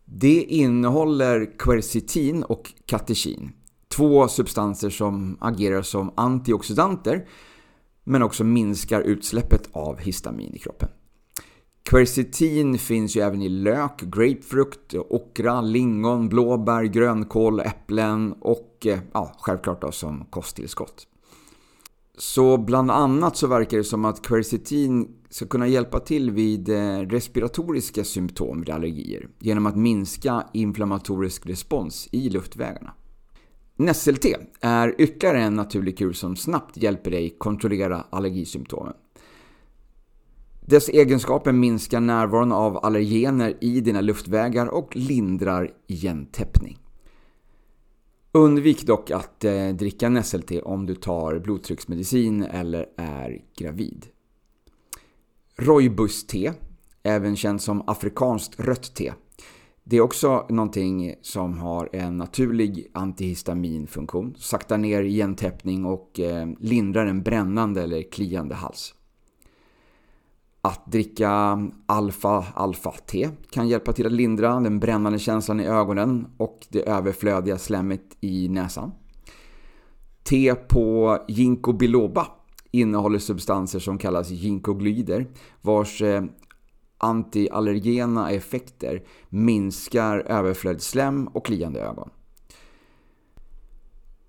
Det 0.05 0.43
innehåller 0.43 1.59
quercetin 1.59 2.43
och 2.43 2.73
katekin. 2.87 3.53
Två 3.89 4.29
substanser 4.29 4.91
som 4.91 5.37
agerar 5.41 5.83
som 5.83 6.13
antioxidanter 6.15 7.29
men 8.05 8.23
också 8.23 8.45
minskar 8.45 9.01
utsläppet 9.01 9.69
av 9.73 9.99
histamin 9.99 10.55
i 10.55 10.59
kroppen. 10.59 10.89
Quercetin 11.91 12.79
finns 12.79 13.17
ju 13.17 13.21
även 13.21 13.43
i 13.43 13.49
lök, 13.49 14.01
grapefrukt, 14.01 14.95
okra, 14.95 15.61
lingon, 15.61 16.29
blåbär, 16.29 16.85
grönkål, 16.85 17.61
äpplen 17.61 18.33
och 18.41 18.87
eh, 18.87 18.99
ja, 19.13 19.33
självklart 19.39 19.81
då 19.81 19.93
som 19.93 20.25
kosttillskott. 20.31 21.07
Så 22.19 22.59
bland 22.59 22.91
annat 22.91 23.37
så 23.37 23.47
verkar 23.47 23.77
det 23.77 23.85
som 23.85 24.05
att 24.05 24.27
quercetin 24.27 25.09
ska 25.31 25.47
kunna 25.47 25.67
hjälpa 25.67 26.01
till 26.01 26.31
vid 26.31 26.69
eh, 26.69 26.99
respiratoriska 26.99 28.05
symptom 28.05 28.61
vid 28.61 28.71
allergier 28.71 29.29
genom 29.39 29.67
att 29.67 29.77
minska 29.77 30.47
inflammatorisk 30.53 31.47
respons 31.47 32.09
i 32.13 32.31
luftvägarna. 32.31 32.95
Nässelte 33.77 34.37
är 34.61 34.95
ytterligare 34.99 35.41
en 35.43 35.57
naturlig 35.57 35.99
kur 35.99 36.13
som 36.13 36.37
snabbt 36.37 36.77
hjälper 36.77 37.11
dig 37.11 37.37
kontrollera 37.39 38.05
allergisymptomen. 38.11 38.95
Dess 40.67 40.89
egenskaper 40.89 41.53
minskar 41.53 42.01
närvaron 42.01 42.53
av 42.53 42.85
allergener 42.85 43.57
i 43.61 43.81
dina 43.81 44.01
luftvägar 44.01 44.67
och 44.67 44.97
lindrar 44.97 45.71
igentäppning. 45.87 46.84
Undvik 48.37 48.87
dock 48.87 49.11
att 49.11 49.45
eh, 49.45 49.69
dricka 49.69 50.09
nässelte 50.09 50.63
om 50.63 50.87
du 50.87 50.95
tar 50.95 51.39
blodtrycksmedicin 51.39 52.43
eller 52.43 52.87
är 52.97 53.43
gravid. 53.59 54.07
Rooibos-te, 55.57 56.53
även 57.03 57.37
känt 57.37 57.63
som 57.63 57.89
afrikanskt 57.89 58.61
rött 58.61 58.95
te. 58.95 59.13
Det 59.85 59.97
är 59.97 60.01
också 60.01 60.47
någonting 60.49 61.15
som 61.23 61.59
har 61.59 61.89
en 61.93 62.17
naturlig 62.17 62.91
antihistaminfunktion, 62.95 64.35
saktar 64.39 64.79
ner 64.79 65.03
igentäppning 65.03 65.85
och 65.85 66.21
eh, 66.21 66.49
lindrar 66.61 67.07
en 67.07 67.23
brännande 67.23 67.83
eller 67.83 68.11
kliande 68.11 68.55
hals. 68.55 68.95
Att 70.67 70.87
dricka 70.87 71.59
alfa-alfa-te 71.87 73.31
kan 73.51 73.69
hjälpa 73.69 73.93
till 73.93 74.07
att 74.07 74.13
lindra 74.13 74.61
den 74.61 74.81
brännande 74.81 75.19
känslan 75.19 75.61
i 75.61 75.67
ögonen 75.67 76.27
och 76.37 76.67
det 76.69 76.89
överflödiga 76.89 77.59
slemmet 77.59 78.17
i 78.21 78.49
näsan. 78.49 78.93
Te 80.23 80.55
på 80.55 81.19
ginkgo 81.29 81.73
biloba 81.73 82.27
innehåller 82.71 83.19
substanser 83.19 83.79
som 83.79 83.99
kallas 83.99 84.31
ginkgoglyder 84.31 85.27
vars 85.61 86.03
eh, 86.03 86.25
antiallergena 86.99 88.31
effekter 88.31 89.03
minskar 89.29 90.19
överflödsslem 90.19 91.27
och 91.27 91.47
kliande 91.47 91.81
ögon. 91.81 92.11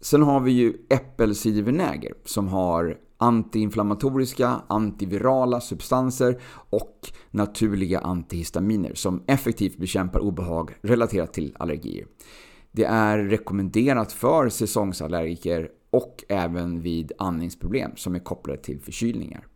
Sen 0.01 0.24
har 0.24 0.39
vi 0.39 0.51
ju 0.51 0.74
äppelcidervinäger 0.89 2.13
som 2.25 2.48
har 2.48 2.98
antiinflammatoriska, 3.17 4.62
antivirala 4.67 5.62
substanser 5.62 6.41
och 6.69 7.00
naturliga 7.31 8.00
antihistaminer 8.00 8.93
som 8.93 9.24
effektivt 9.27 9.77
bekämpar 9.77 10.19
obehag 10.19 10.72
relaterat 10.81 11.34
till 11.34 11.55
allergier. 11.60 12.07
Det 12.72 12.86
är 12.86 13.17
rekommenderat 13.17 14.12
för 14.12 14.50
säsongsallergiker 14.50 15.69
och 15.89 16.24
även 16.29 16.81
vid 16.81 17.12
andningsproblem 17.17 17.91
som 17.95 18.15
är 18.15 18.19
kopplade 18.19 18.62
till 18.62 18.79
förkylningar. 18.79 19.48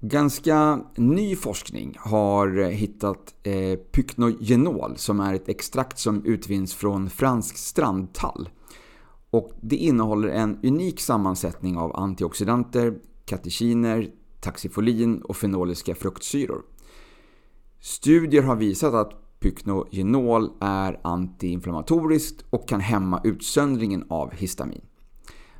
Ganska 0.00 0.80
ny 0.96 1.36
forskning 1.36 1.96
har 1.98 2.70
hittat 2.70 3.34
eh, 3.42 3.78
pyknogenol 3.78 4.96
som 4.96 5.20
är 5.20 5.34
ett 5.34 5.48
extrakt 5.48 5.98
som 5.98 6.24
utvinns 6.24 6.74
från 6.74 7.10
fransk 7.10 7.56
strandtall. 7.56 8.48
Och 9.32 9.50
det 9.60 9.76
innehåller 9.76 10.28
en 10.28 10.58
unik 10.62 11.00
sammansättning 11.00 11.76
av 11.76 11.96
antioxidanter, 11.96 12.98
katekiner, 13.24 14.10
taxifolin 14.40 15.22
och 15.22 15.36
fenoliska 15.36 15.94
fruktsyror. 15.94 16.62
Studier 17.80 18.42
har 18.42 18.56
visat 18.56 18.94
att 18.94 19.40
pyknogenol 19.40 20.50
är 20.60 21.00
antiinflammatoriskt 21.04 22.44
och 22.50 22.68
kan 22.68 22.80
hämma 22.80 23.20
utsöndringen 23.24 24.04
av 24.08 24.32
histamin. 24.32 24.84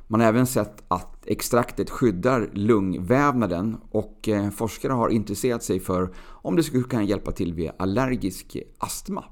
Man 0.07 0.19
har 0.19 0.27
även 0.27 0.47
sett 0.47 0.83
att 0.87 1.25
extraktet 1.25 1.89
skyddar 1.89 2.49
lungvävnaden 2.53 3.77
och 3.91 4.29
eh, 4.29 4.49
forskare 4.49 4.93
har 4.93 5.09
intresserat 5.09 5.63
sig 5.63 5.79
för 5.79 6.13
om 6.17 6.55
det 6.55 6.63
skulle 6.63 6.83
kunna 6.83 7.03
hjälpa 7.03 7.31
till 7.31 7.53
vid 7.53 7.71
allergisk 7.79 8.57
astma. 8.77 9.25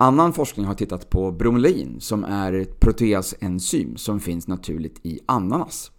Annan 0.00 0.32
forskning 0.32 0.66
har 0.66 0.74
tittat 0.74 1.10
på 1.10 1.32
bromelin 1.32 2.00
som 2.00 2.24
är 2.24 2.52
ett 2.52 2.80
proteasenzym 2.80 3.96
som 3.96 4.20
finns 4.20 4.48
naturligt 4.48 5.00
i 5.02 5.20
ananas. 5.26 5.90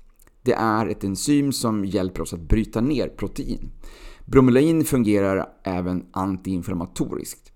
Det 0.41 0.53
är 0.53 0.87
ett 0.87 1.03
enzym 1.03 1.51
som 1.51 1.85
hjälper 1.85 2.21
oss 2.21 2.33
att 2.33 2.49
bryta 2.49 2.81
ner 2.81 3.07
protein. 3.07 3.71
Bromelin 4.25 4.83
fungerar 4.85 5.49
även 5.63 6.05
antiinflammatoriskt. 6.11 7.51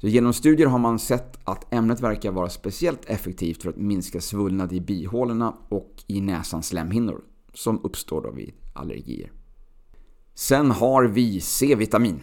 Så 0.00 0.08
genom 0.08 0.32
studier 0.32 0.66
har 0.66 0.78
man 0.78 0.98
sett 0.98 1.38
att 1.44 1.74
ämnet 1.74 2.00
verkar 2.00 2.32
vara 2.32 2.48
speciellt 2.48 3.04
effektivt 3.04 3.62
för 3.62 3.70
att 3.70 3.76
minska 3.76 4.20
svullnad 4.20 4.72
i 4.72 4.80
bihålorna 4.80 5.54
och 5.68 6.04
i 6.06 6.20
näsans 6.20 6.66
slemhinnor 6.66 7.20
som 7.54 7.84
uppstår 7.84 8.32
vid 8.32 8.52
allergier. 8.72 9.32
Sen 10.34 10.70
har 10.70 11.04
vi 11.04 11.40
C-vitamin. 11.40 12.20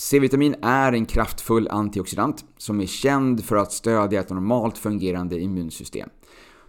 C-vitamin 0.00 0.54
är 0.62 0.92
en 0.92 1.06
kraftfull 1.06 1.68
antioxidant 1.68 2.44
som 2.58 2.80
är 2.80 2.86
känd 2.86 3.44
för 3.44 3.56
att 3.56 3.72
stödja 3.72 4.20
ett 4.20 4.30
normalt 4.30 4.78
fungerande 4.78 5.40
immunsystem. 5.40 6.08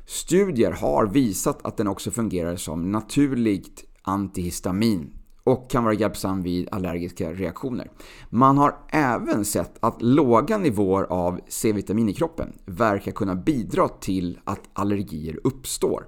Studier 0.05 0.71
har 0.71 1.07
visat 1.07 1.65
att 1.65 1.77
den 1.77 1.87
också 1.87 2.11
fungerar 2.11 2.55
som 2.55 2.91
naturligt 2.91 3.83
antihistamin 4.01 5.13
och 5.43 5.69
kan 5.69 5.83
vara 5.83 5.93
hjälpsam 5.93 6.43
vid 6.43 6.69
allergiska 6.71 7.33
reaktioner. 7.33 7.91
Man 8.29 8.57
har 8.57 8.75
även 8.89 9.45
sett 9.45 9.77
att 9.79 10.01
låga 10.01 10.57
nivåer 10.57 11.03
av 11.03 11.39
C-vitamin 11.47 12.09
i 12.09 12.13
kroppen 12.13 12.53
verkar 12.65 13.11
kunna 13.11 13.35
bidra 13.35 13.87
till 13.87 14.39
att 14.43 14.69
allergier 14.73 15.39
uppstår. 15.43 16.07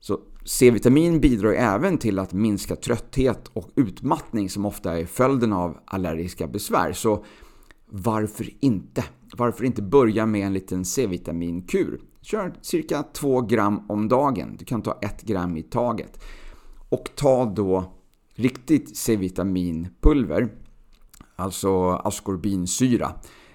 Så 0.00 0.20
C-vitamin 0.46 1.20
bidrar 1.20 1.52
även 1.52 1.98
till 1.98 2.18
att 2.18 2.32
minska 2.32 2.76
trötthet 2.76 3.48
och 3.52 3.70
utmattning 3.76 4.50
som 4.50 4.66
ofta 4.66 4.98
är 4.98 5.06
följden 5.06 5.52
av 5.52 5.78
allergiska 5.84 6.46
besvär. 6.46 6.92
Så 6.92 7.24
varför 7.86 8.50
inte? 8.60 9.04
Varför 9.36 9.64
inte 9.64 9.82
börja 9.82 10.26
med 10.26 10.46
en 10.46 10.52
liten 10.52 10.84
C-vitaminkur? 10.84 12.00
Kör 12.20 12.54
cirka 12.62 13.02
2 13.02 13.40
gram 13.40 13.90
om 13.90 14.08
dagen. 14.08 14.56
Du 14.58 14.64
kan 14.64 14.82
ta 14.82 14.98
1 15.02 15.22
gram 15.22 15.56
i 15.56 15.62
taget. 15.62 16.24
Och 16.88 17.10
ta 17.14 17.44
då 17.44 17.92
riktigt 18.34 18.96
C-vitaminpulver, 18.96 20.48
alltså 21.36 21.90
askorbinsyra. 21.90 23.12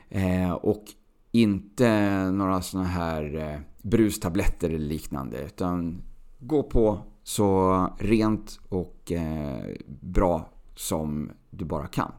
Eh, 0.09 0.51
och 0.51 0.83
inte 1.31 2.31
några 2.31 2.61
såna 2.61 2.83
här 2.83 3.35
eh, 3.35 3.59
brustabletter 3.81 4.69
eller 4.69 4.87
liknande. 4.87 5.43
Utan 5.45 6.01
gå 6.41 6.63
på 6.63 6.99
så 7.23 7.87
rent 7.99 8.59
och 8.69 9.11
eh, 9.11 9.75
bra 10.01 10.49
som 10.75 11.31
du 11.49 11.65
bara 11.65 11.87
kan. 11.87 12.11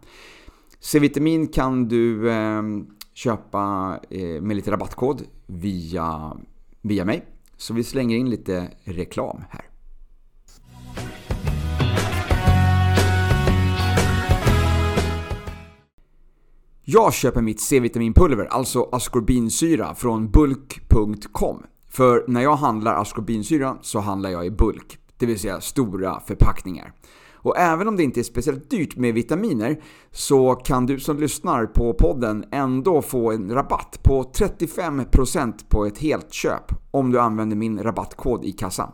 C-vitamin 0.80 1.48
kan 1.48 1.88
du 1.88 2.32
ehm, 2.32 2.86
köpa 3.14 3.98
eh, 4.10 4.42
med 4.42 4.56
lite 4.56 4.70
rabattkod 4.70 5.22
via, 5.46 6.36
via 6.80 7.04
mig. 7.04 7.26
Så 7.56 7.74
vi 7.74 7.84
slänger 7.84 8.16
in 8.16 8.30
lite 8.30 8.68
reklam 8.84 9.44
här. 9.50 9.64
Jag 16.84 17.14
köper 17.14 17.42
mitt 17.42 17.60
C-vitaminpulver, 17.60 18.44
alltså 18.44 18.88
askorbinsyra, 18.92 19.94
från 19.94 20.30
bulk.com. 20.30 21.62
För 21.92 22.24
när 22.28 22.40
jag 22.40 22.56
handlar 22.56 22.94
askorbinsyra 22.94 23.76
så 23.80 24.00
handlar 24.00 24.30
jag 24.30 24.46
i 24.46 24.50
bulk, 24.50 24.98
det 25.16 25.26
vill 25.26 25.38
säga 25.38 25.60
stora 25.60 26.20
förpackningar. 26.20 26.92
Och 27.34 27.58
även 27.58 27.88
om 27.88 27.96
det 27.96 28.02
inte 28.02 28.20
är 28.20 28.24
speciellt 28.24 28.70
dyrt 28.70 28.96
med 28.96 29.14
vitaminer 29.14 29.82
så 30.10 30.54
kan 30.54 30.86
du 30.86 31.00
som 31.00 31.18
lyssnar 31.18 31.66
på 31.66 31.94
podden 31.94 32.44
ändå 32.52 33.02
få 33.02 33.32
en 33.32 33.54
rabatt 33.54 34.00
på 34.02 34.22
35% 34.22 35.52
på 35.68 35.86
ett 35.86 35.98
helt 35.98 36.32
köp 36.32 36.64
om 36.90 37.12
du 37.12 37.20
använder 37.20 37.56
min 37.56 37.82
rabattkod 37.82 38.44
i 38.44 38.52
kassan. 38.52 38.92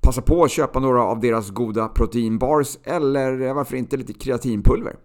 Passa 0.00 0.22
på 0.22 0.44
att 0.44 0.50
köpa 0.50 0.80
några 0.80 1.02
av 1.02 1.20
deras 1.20 1.50
goda 1.50 1.88
proteinbars 1.88 2.78
eller 2.84 3.40
eh, 3.40 3.54
varför 3.54 3.76
inte 3.76 3.96
lite 3.96 4.12
kreatinpulver. 4.12 4.96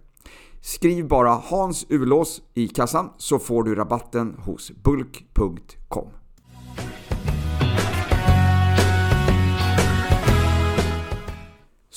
Skriv 0.62 1.08
bara 1.08 1.30
Hans 1.30 1.86
Ulås 1.90 2.42
i 2.54 2.68
kassan 2.68 3.10
så 3.18 3.40
får 3.40 3.64
du 3.64 3.76
rabatten 3.76 4.36
hos 4.46 4.72
bulk.com. 4.84 6.08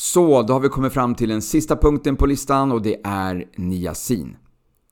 Så, 0.03 0.43
då 0.43 0.53
har 0.53 0.61
vi 0.61 0.69
kommit 0.69 0.93
fram 0.93 1.15
till 1.15 1.29
den 1.29 1.43
sista 1.43 1.77
punkten 1.77 2.17
på 2.17 2.27
listan 2.27 2.73
och 2.73 2.83
det 2.83 3.01
är 3.05 3.49
niacin. 3.57 4.37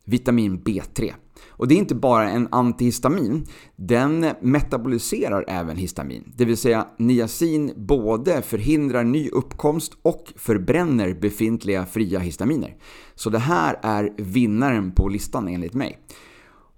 Vitamin 0.04 0.58
B3. 0.62 1.12
Och 1.48 1.68
det 1.68 1.74
är 1.74 1.78
inte 1.78 1.94
bara 1.94 2.30
en 2.30 2.48
antihistamin, 2.50 3.46
den 3.76 4.26
metaboliserar 4.40 5.44
även 5.48 5.76
histamin. 5.76 6.32
Det 6.36 6.44
vill 6.44 6.56
säga 6.56 6.86
niacin 6.98 7.72
både 7.76 8.42
förhindrar 8.42 9.04
ny 9.04 9.28
uppkomst 9.28 9.92
och 10.02 10.32
förbränner 10.36 11.14
befintliga 11.14 11.86
fria 11.86 12.18
histaminer. 12.18 12.76
Så 13.14 13.30
det 13.30 13.38
här 13.38 13.78
är 13.82 14.12
vinnaren 14.16 14.92
på 14.92 15.08
listan 15.08 15.48
enligt 15.48 15.74
mig. 15.74 15.98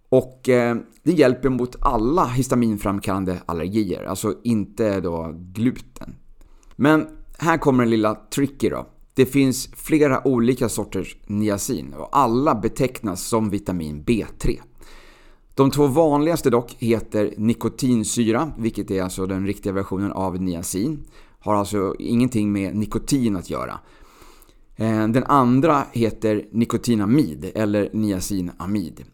Och 0.09 0.49
eh, 0.49 0.77
det 1.03 1.13
hjälper 1.13 1.49
mot 1.49 1.77
alla 1.81 2.25
histaminframkallande 2.25 3.43
allergier, 3.47 4.05
alltså 4.05 4.35
inte 4.43 5.01
då 5.01 5.35
gluten. 5.37 6.15
Men 6.77 7.07
här 7.41 7.59
kommer 7.59 7.83
en 7.83 7.91
lilla 7.91 8.15
tricky 8.15 8.69
då. 8.69 8.87
Det 9.15 9.27
finns 9.27 9.69
flera 9.77 10.27
olika 10.29 10.69
sorters 10.69 11.17
niacin 11.27 11.95
och 11.95 12.09
alla 12.13 12.55
betecknas 12.55 13.23
som 13.23 13.51
vitamin 13.51 14.05
B3. 14.05 14.61
De 15.55 15.71
två 15.71 15.87
vanligaste 15.87 16.51
dock 16.51 16.77
heter 16.79 17.35
nikotinsyra, 17.37 18.53
vilket 18.59 18.91
är 18.91 19.03
alltså 19.03 19.27
den 19.27 19.47
riktiga 19.47 19.73
versionen 19.73 20.13
av 20.13 20.43
niacin. 20.43 21.05
Har 21.41 21.55
alltså 21.55 21.95
ingenting 21.99 22.53
med 22.53 22.77
nikotin 22.77 23.37
att 23.37 23.51
göra. 23.51 23.79
Eh, 24.77 25.09
den 25.09 25.25
andra 25.25 25.85
heter 25.93 26.49
nikotinamid 26.53 27.51
eller 27.55 27.91
niacinamid. 27.93 29.05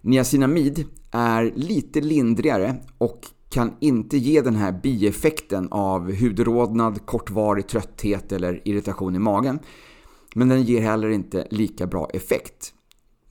Niacinamid 0.00 0.84
är 1.10 1.52
lite 1.56 2.00
lindrigare 2.00 2.76
och 2.98 3.20
kan 3.54 3.76
inte 3.80 4.18
ge 4.18 4.40
den 4.40 4.56
här 4.56 4.72
bieffekten 4.72 5.68
av 5.70 6.12
hudrodnad, 6.12 7.06
kortvarig 7.06 7.66
trötthet 7.66 8.32
eller 8.32 8.68
irritation 8.68 9.16
i 9.16 9.18
magen. 9.18 9.58
Men 10.34 10.48
den 10.48 10.62
ger 10.62 10.80
heller 10.80 11.08
inte 11.08 11.46
lika 11.50 11.86
bra 11.86 12.10
effekt. 12.14 12.74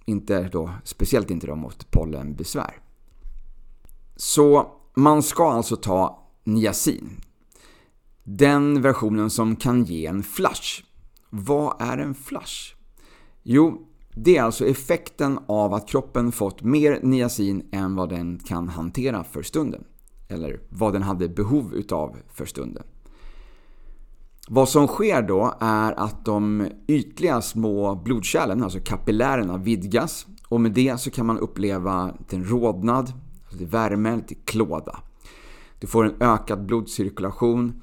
Inte 0.05 0.49
då, 0.49 0.69
speciellt 0.83 1.31
inte 1.31 1.47
då 1.47 1.55
mot 1.55 1.91
pollenbesvär. 1.91 2.77
Så 4.15 4.71
man 4.95 5.23
ska 5.23 5.51
alltså 5.51 5.75
ta 5.75 6.29
niacin. 6.43 7.09
Den 8.23 8.81
versionen 8.81 9.29
som 9.29 9.55
kan 9.55 9.83
ge 9.83 10.05
en 10.05 10.23
flash. 10.23 10.83
Vad 11.29 11.81
är 11.81 11.97
en 11.97 12.15
flash? 12.15 12.75
Jo, 13.43 13.87
det 14.15 14.37
är 14.37 14.43
alltså 14.43 14.65
effekten 14.65 15.39
av 15.47 15.73
att 15.73 15.87
kroppen 15.87 16.31
fått 16.31 16.63
mer 16.63 16.99
niacin 17.03 17.69
än 17.71 17.95
vad 17.95 18.09
den 18.09 18.39
kan 18.39 18.69
hantera 18.69 19.23
för 19.23 19.43
stunden. 19.43 19.83
Eller 20.27 20.59
vad 20.69 20.93
den 20.93 21.03
hade 21.03 21.29
behov 21.29 21.73
utav 21.73 22.17
för 22.33 22.45
stunden. 22.45 22.83
Vad 24.47 24.69
som 24.69 24.87
sker 24.87 25.21
då 25.21 25.53
är 25.59 25.91
att 25.91 26.25
de 26.25 26.67
ytliga 26.87 27.41
små 27.41 27.95
blodkärlen, 27.95 28.63
alltså 28.63 28.79
kapillärerna, 28.79 29.57
vidgas 29.57 30.27
och 30.47 30.61
med 30.61 30.71
det 30.71 30.99
så 30.99 31.11
kan 31.11 31.25
man 31.25 31.39
uppleva 31.39 32.13
en 32.29 32.49
rodnad, 32.49 33.13
alltså 33.43 33.59
lite 33.59 33.71
värme, 33.71 34.15
lite 34.15 34.35
klåda. 34.35 34.99
Du 35.79 35.87
får 35.87 36.05
en 36.05 36.15
ökad 36.19 36.65
blodcirkulation. 36.65 37.81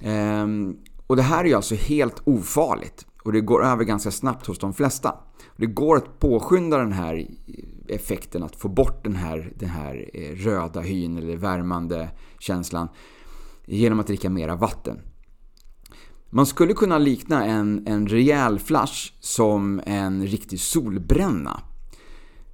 Ehm, 0.00 0.76
och 1.06 1.16
det 1.16 1.22
här 1.22 1.44
är 1.44 1.48
ju 1.48 1.54
alltså 1.54 1.74
helt 1.74 2.22
ofarligt 2.24 3.06
och 3.24 3.32
det 3.32 3.40
går 3.40 3.64
över 3.64 3.84
ganska 3.84 4.10
snabbt 4.10 4.46
hos 4.46 4.58
de 4.58 4.74
flesta. 4.74 5.14
Det 5.56 5.66
går 5.66 5.96
att 5.96 6.18
påskynda 6.18 6.78
den 6.78 6.92
här 6.92 7.26
effekten, 7.94 8.42
att 8.42 8.56
få 8.56 8.68
bort 8.68 9.04
den 9.04 9.16
här, 9.16 9.52
den 9.56 9.68
här 9.68 10.10
eh, 10.14 10.36
röda 10.36 10.80
hyn 10.80 11.16
eller 11.16 11.36
värmande 11.36 12.10
känslan 12.38 12.88
genom 13.66 14.00
att 14.00 14.06
dricka 14.06 14.30
mera 14.30 14.56
vatten. 14.56 15.00
Man 16.30 16.46
skulle 16.46 16.74
kunna 16.74 16.98
likna 16.98 17.44
en, 17.44 17.86
en 17.86 18.06
rejäl 18.06 18.58
flash 18.58 19.12
som 19.20 19.80
en 19.86 20.26
riktig 20.26 20.60
solbränna. 20.60 21.60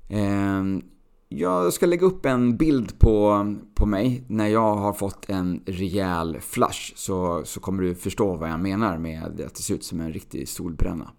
Ehm, 0.09 0.83
jag 1.29 1.73
ska 1.73 1.87
lägga 1.87 2.07
upp 2.07 2.27
en 2.27 2.57
bild 2.57 2.99
på, 2.99 3.47
på 3.75 3.87
mig 3.87 4.25
när 4.29 4.47
jag 4.47 4.77
har 4.77 4.93
fått 4.93 5.31
en 5.31 5.63
rejäl 5.67 6.41
flash 6.41 6.93
så, 6.97 7.43
så 7.45 7.61
kommer 7.61 7.83
du 7.83 7.95
förstå 7.95 8.37
vad 8.37 8.51
jag 8.51 8.61
menar 8.61 8.99
med 8.99 9.25
att 9.25 9.55
det 9.55 9.63
ser 9.63 9.75
ut 9.75 9.85
som 9.85 10.01
en 10.01 10.13
riktig 10.13 10.49
solbränna. 10.49 11.11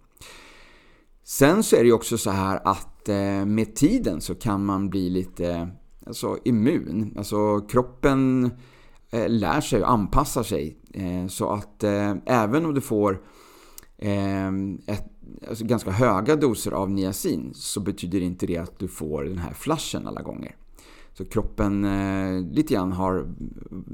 Sen 1.23 1.63
så 1.63 1.75
är 1.75 1.79
det 1.79 1.85
ju 1.85 1.93
också 1.93 2.17
så 2.17 2.31
här 2.31 2.61
att 2.63 2.96
Eh, 3.09 3.45
med 3.45 3.75
tiden 3.75 4.21
så 4.21 4.35
kan 4.35 4.65
man 4.65 4.89
bli 4.89 5.09
lite 5.09 5.69
alltså, 6.05 6.37
immun. 6.45 7.13
Alltså 7.17 7.59
kroppen 7.59 8.51
eh, 9.11 9.29
lär 9.29 9.61
sig 9.61 9.81
och 9.81 9.91
anpassar 9.91 10.43
sig. 10.43 10.77
Eh, 10.93 11.27
så 11.27 11.49
att 11.49 11.83
även 12.25 12.65
om 12.65 12.73
du 12.73 12.81
får 12.81 13.21
ett, 14.85 15.05
alltså 15.49 15.65
ganska 15.65 15.91
höga 15.91 16.35
doser 16.35 16.71
av 16.71 16.91
niacin 16.91 17.51
så 17.53 17.79
betyder 17.79 18.21
inte 18.21 18.45
det 18.45 18.57
att 18.57 18.79
du 18.79 18.87
får 18.87 19.23
den 19.23 19.37
här 19.37 19.53
flashen 19.53 20.07
alla 20.07 20.21
gånger. 20.21 20.55
Så 21.13 21.25
kroppen 21.25 21.81
lite 22.51 22.73
grann 22.73 22.91
har 22.91 23.35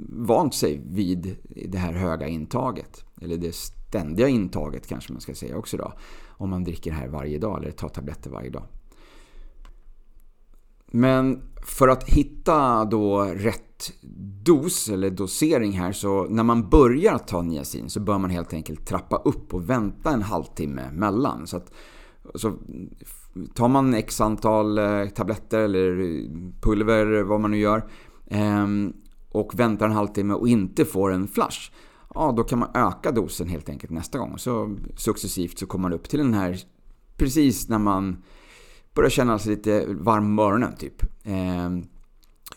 vant 0.09 0.53
sig 0.53 0.81
vid 0.85 1.35
det 1.69 1.77
här 1.77 1.93
höga 1.93 2.27
intaget. 2.27 3.05
Eller 3.21 3.37
det 3.37 3.55
ständiga 3.55 4.27
intaget 4.27 4.87
kanske 4.87 5.13
man 5.13 5.21
ska 5.21 5.35
säga 5.35 5.57
också 5.57 5.77
då 5.77 5.93
om 6.27 6.49
man 6.49 6.63
dricker 6.63 6.91
det 6.91 6.97
här 6.97 7.07
varje 7.07 7.39
dag 7.39 7.63
eller 7.63 7.71
tar 7.71 7.89
tabletter 7.89 8.29
varje 8.29 8.49
dag. 8.49 8.63
Men 10.95 11.41
för 11.61 11.87
att 11.87 12.03
hitta 12.03 12.85
då 12.85 13.21
rätt 13.23 13.93
dos 14.43 14.89
eller 14.89 15.09
dosering 15.09 15.71
här 15.71 15.91
så 15.91 16.23
när 16.23 16.43
man 16.43 16.69
börjar 16.69 17.17
ta 17.17 17.41
niacin 17.41 17.89
så 17.89 17.99
bör 17.99 18.17
man 18.17 18.29
helt 18.29 18.53
enkelt 18.53 18.87
trappa 18.87 19.15
upp 19.15 19.53
och 19.53 19.69
vänta 19.69 20.11
en 20.11 20.21
halvtimme 20.21 20.91
mellan. 20.91 21.47
Så, 21.47 21.57
att, 21.57 21.73
så 22.35 22.53
tar 23.53 23.67
man 23.67 23.93
x 23.93 24.21
antal 24.21 24.77
eh, 24.77 25.05
tabletter 25.05 25.59
eller 25.59 25.95
pulver, 26.61 27.23
vad 27.23 27.41
man 27.41 27.51
nu 27.51 27.57
gör 27.57 27.89
ehm, 28.27 28.93
och 29.31 29.59
väntar 29.59 29.85
en 29.85 29.91
halvtimme 29.91 30.33
och 30.33 30.47
inte 30.47 30.85
får 30.85 31.11
en 31.11 31.27
flash 31.27 31.71
ja, 32.15 32.33
då 32.37 32.43
kan 32.43 32.59
man 32.59 32.69
öka 32.73 33.11
dosen 33.11 33.47
helt 33.47 33.69
enkelt 33.69 33.91
nästa 33.91 34.17
gång. 34.17 34.37
Så 34.37 34.75
successivt 34.95 35.59
så 35.59 35.65
kommer 35.65 35.81
man 35.81 35.93
upp 35.93 36.09
till 36.09 36.19
den 36.19 36.33
här 36.33 36.59
precis 37.17 37.69
när 37.69 37.79
man 37.79 38.23
börjar 38.93 39.09
känna 39.09 39.39
sig 39.39 39.55
lite 39.55 39.85
varm 39.87 40.25
om 40.25 40.39
öronen 40.39 40.75
typ. 40.75 41.03
Eh, 41.23 41.69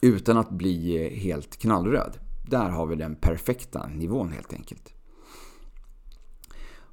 utan 0.01 0.37
att 0.37 0.51
bli 0.51 1.09
helt 1.09 1.57
knallröd. 1.57 2.18
Där 2.49 2.68
har 2.68 2.87
vi 2.87 2.96
den 2.96 3.16
perfekta 3.16 3.87
nivån 3.87 4.33
helt 4.33 4.53
enkelt. 4.53 4.92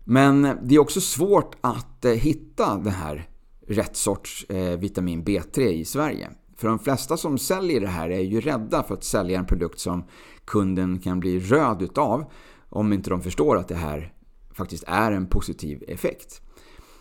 Men 0.03 0.58
det 0.63 0.75
är 0.75 0.79
också 0.79 1.01
svårt 1.01 1.56
att 1.62 2.06
eh, 2.06 2.12
hitta 2.12 2.77
den 2.77 2.93
här 2.93 3.29
rätt 3.67 3.95
sorts 3.95 4.45
eh, 4.49 4.79
vitamin 4.79 5.23
B3 5.23 5.60
i 5.60 5.86
Sverige. 5.86 6.29
För 6.58 6.67
de 6.67 6.79
flesta 6.79 7.17
som 7.17 7.38
säljer 7.38 7.82
det 7.82 7.88
här 7.88 8.10
är 8.10 8.19
ju 8.19 8.41
rädda 8.41 8.84
för 8.84 8.93
att 8.93 9.03
sälja 9.03 9.39
en 9.39 9.45
produkt 9.45 9.79
som 9.79 10.03
kunden 10.45 10.99
kan 10.99 11.19
bli 11.19 11.39
röd 11.39 11.82
utav 11.82 12.32
om 12.69 12.93
inte 12.93 13.10
de 13.10 13.21
förstår 13.21 13.58
att 13.58 13.67
det 13.67 13.75
här 13.75 14.13
faktiskt 14.51 14.84
är 14.88 15.12
en 15.12 15.27
positiv 15.27 15.84
effekt. 15.88 16.41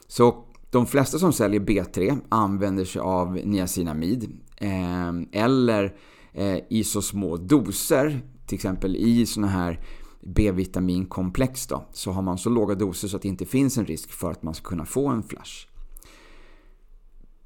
Så 0.06 0.44
de 0.72 0.86
flesta 0.86 1.18
som 1.18 1.32
säljer 1.32 1.60
B3 1.60 2.20
använder 2.28 2.84
sig 2.84 3.00
av 3.00 3.32
niacinamid 3.44 4.40
eh, 4.56 5.42
eller 5.42 5.94
eh, 6.32 6.58
i 6.70 6.84
så 6.84 7.02
små 7.02 7.36
doser, 7.36 8.20
till 8.46 8.54
exempel 8.54 8.96
i 8.96 9.26
såna 9.26 9.46
här 9.46 9.80
B-vitaminkomplex 10.20 11.66
då, 11.66 11.84
så 11.92 12.10
har 12.10 12.22
man 12.22 12.38
så 12.38 12.50
låga 12.50 12.74
doser 12.74 13.08
så 13.08 13.16
att 13.16 13.22
det 13.22 13.28
inte 13.28 13.46
finns 13.46 13.78
en 13.78 13.86
risk 13.86 14.10
för 14.10 14.30
att 14.30 14.42
man 14.42 14.54
ska 14.54 14.68
kunna 14.68 14.84
få 14.84 15.08
en 15.08 15.22
flash. 15.22 15.66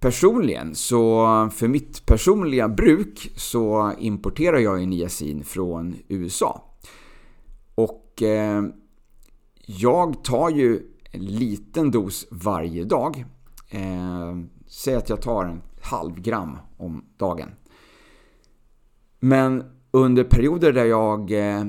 Personligen, 0.00 0.74
så 0.74 1.26
för 1.54 1.68
mitt 1.68 2.06
personliga 2.06 2.68
bruk 2.68 3.32
så 3.36 3.92
importerar 3.98 4.58
jag 4.58 4.80
ju 4.80 4.86
niacin 4.86 5.44
från 5.44 5.96
USA. 6.08 6.76
Och 7.74 8.22
eh, 8.22 8.62
jag 9.66 10.24
tar 10.24 10.50
ju 10.50 10.95
liten 11.18 11.90
dos 11.90 12.26
varje 12.30 12.84
dag. 12.84 13.24
Eh, 13.70 14.36
säg 14.66 14.94
att 14.94 15.08
jag 15.08 15.22
tar 15.22 15.44
en 15.44 15.62
halv 15.82 16.20
gram 16.20 16.58
om 16.76 17.04
dagen. 17.16 17.48
Men 19.20 19.64
under 19.90 20.24
perioder 20.24 20.72
där 20.72 20.84
jag 20.84 21.32
eh, 21.32 21.64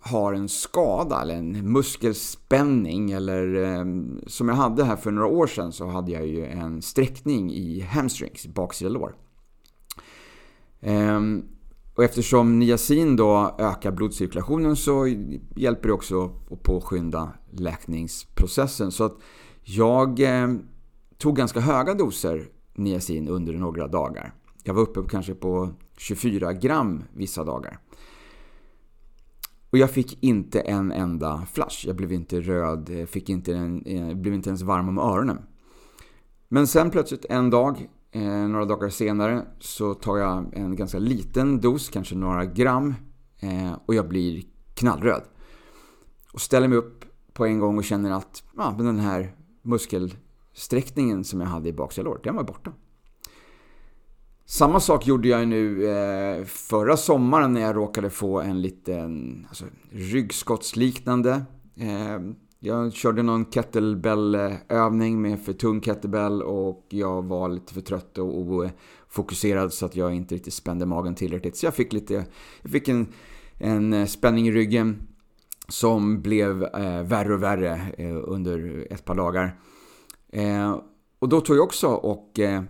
har 0.00 0.32
en 0.32 0.48
skada 0.48 1.22
eller 1.22 1.34
en 1.34 1.72
muskelspänning 1.72 3.10
eller 3.10 3.54
eh, 3.54 3.84
som 4.26 4.48
jag 4.48 4.56
hade 4.56 4.84
här 4.84 4.96
för 4.96 5.10
några 5.10 5.28
år 5.28 5.46
sedan 5.46 5.72
så 5.72 5.86
hade 5.86 6.12
jag 6.12 6.26
ju 6.26 6.46
en 6.46 6.82
sträckning 6.82 7.52
i 7.52 7.80
hamstrings, 7.80 8.46
baksida 8.46 8.90
lår. 8.90 9.14
Ehm, 10.80 11.44
och 11.98 12.04
eftersom 12.04 12.58
niacin 12.58 13.16
då 13.16 13.56
ökar 13.58 13.90
blodcirkulationen 13.92 14.76
så 14.76 15.06
hjälper 15.56 15.88
det 15.88 15.94
också 15.94 16.30
att 16.50 16.62
påskynda 16.62 17.32
läkningsprocessen. 17.50 18.92
Så 18.92 19.04
att 19.04 19.16
jag 19.62 20.20
eh, 20.20 20.48
tog 21.16 21.36
ganska 21.36 21.60
höga 21.60 21.94
doser 21.94 22.48
niacin 22.74 23.28
under 23.28 23.52
några 23.52 23.88
dagar. 23.88 24.34
Jag 24.64 24.74
var 24.74 24.82
uppe 24.82 25.00
kanske 25.10 25.34
på 25.34 25.70
24 25.96 26.52
gram 26.52 27.04
vissa 27.12 27.44
dagar. 27.44 27.78
Och 29.70 29.78
jag 29.78 29.90
fick 29.90 30.22
inte 30.22 30.60
en 30.60 30.92
enda 30.92 31.46
flash. 31.52 31.86
Jag 31.86 31.96
blev 31.96 32.12
inte 32.12 32.40
röd, 32.40 33.08
fick 33.08 33.28
inte 33.28 33.54
en, 33.54 33.82
eh, 33.86 34.14
blev 34.14 34.34
inte 34.34 34.50
ens 34.50 34.62
varm 34.62 34.88
om 34.88 34.98
öronen. 34.98 35.38
Men 36.48 36.66
sen 36.66 36.90
plötsligt 36.90 37.24
en 37.24 37.50
dag, 37.50 37.88
eh, 38.10 38.22
några 38.22 38.64
dagar 38.64 38.88
senare, 38.88 39.46
så 39.58 39.94
tar 39.94 40.16
jag 40.16 40.56
en 40.56 40.76
ganska 40.76 40.98
liten 40.98 41.60
dos, 41.60 41.88
kanske 41.88 42.14
några 42.14 42.44
gram, 42.44 42.94
eh, 43.40 43.72
och 43.86 43.94
jag 43.94 44.08
blir 44.08 44.42
knallröd. 44.74 45.22
Och 46.32 46.40
ställer 46.40 46.68
mig 46.68 46.78
upp 46.78 47.04
på 47.32 47.46
en 47.46 47.58
gång 47.58 47.78
och 47.78 47.84
känner 47.84 48.10
att 48.10 48.42
ja, 48.56 48.74
den 48.78 48.98
här 48.98 49.34
muskelsträckningen 49.62 51.24
som 51.24 51.40
jag 51.40 51.48
hade 51.48 51.68
i 51.68 51.72
baksida 51.72 52.14
den 52.22 52.36
var 52.36 52.44
borta. 52.44 52.72
Samma 54.44 54.80
sak 54.80 55.06
gjorde 55.06 55.28
jag 55.28 55.48
nu 55.48 55.86
eh, 55.86 56.44
förra 56.44 56.96
sommaren 56.96 57.52
när 57.52 57.60
jag 57.60 57.76
råkade 57.76 58.10
få 58.10 58.40
en 58.40 58.62
liten 58.62 59.44
alltså, 59.48 59.64
ryggskottsliknande. 59.90 61.42
Eh, 61.76 62.18
jag 62.60 62.92
körde 62.92 63.22
någon 63.22 63.44
kettlebell-övning 63.44 65.22
med 65.22 65.40
för 65.40 65.52
tung 65.52 65.80
kettlebell 65.80 66.42
och 66.42 66.86
jag 66.88 67.22
var 67.22 67.48
lite 67.48 67.74
för 67.74 67.80
trött 67.80 68.18
och 68.18 68.38
ofokuserad 68.38 69.72
så 69.72 69.86
att 69.86 69.96
jag 69.96 70.14
inte 70.14 70.34
riktigt 70.34 70.54
spände 70.54 70.86
magen 70.86 71.14
tillräckligt. 71.14 71.56
Så 71.56 71.66
jag 71.66 71.74
fick 71.74 71.92
lite, 71.92 72.26
jag 72.62 72.72
fick 72.72 72.88
en, 72.88 73.06
en 73.58 73.92
eh, 73.92 74.06
spänning 74.06 74.48
i 74.48 74.52
ryggen 74.52 75.08
som 75.68 76.22
blev 76.22 76.62
eh, 76.62 77.02
värre 77.02 77.34
och 77.34 77.42
värre 77.42 77.80
eh, 77.98 78.16
under 78.24 78.86
ett 78.90 79.04
par 79.04 79.14
dagar. 79.14 79.60
Eh, 80.32 80.80
och 81.18 81.28
då 81.28 81.40
tog 81.40 81.56
jag 81.56 81.64
också 81.64 81.88
och 81.88 82.38
eh, 82.38 82.62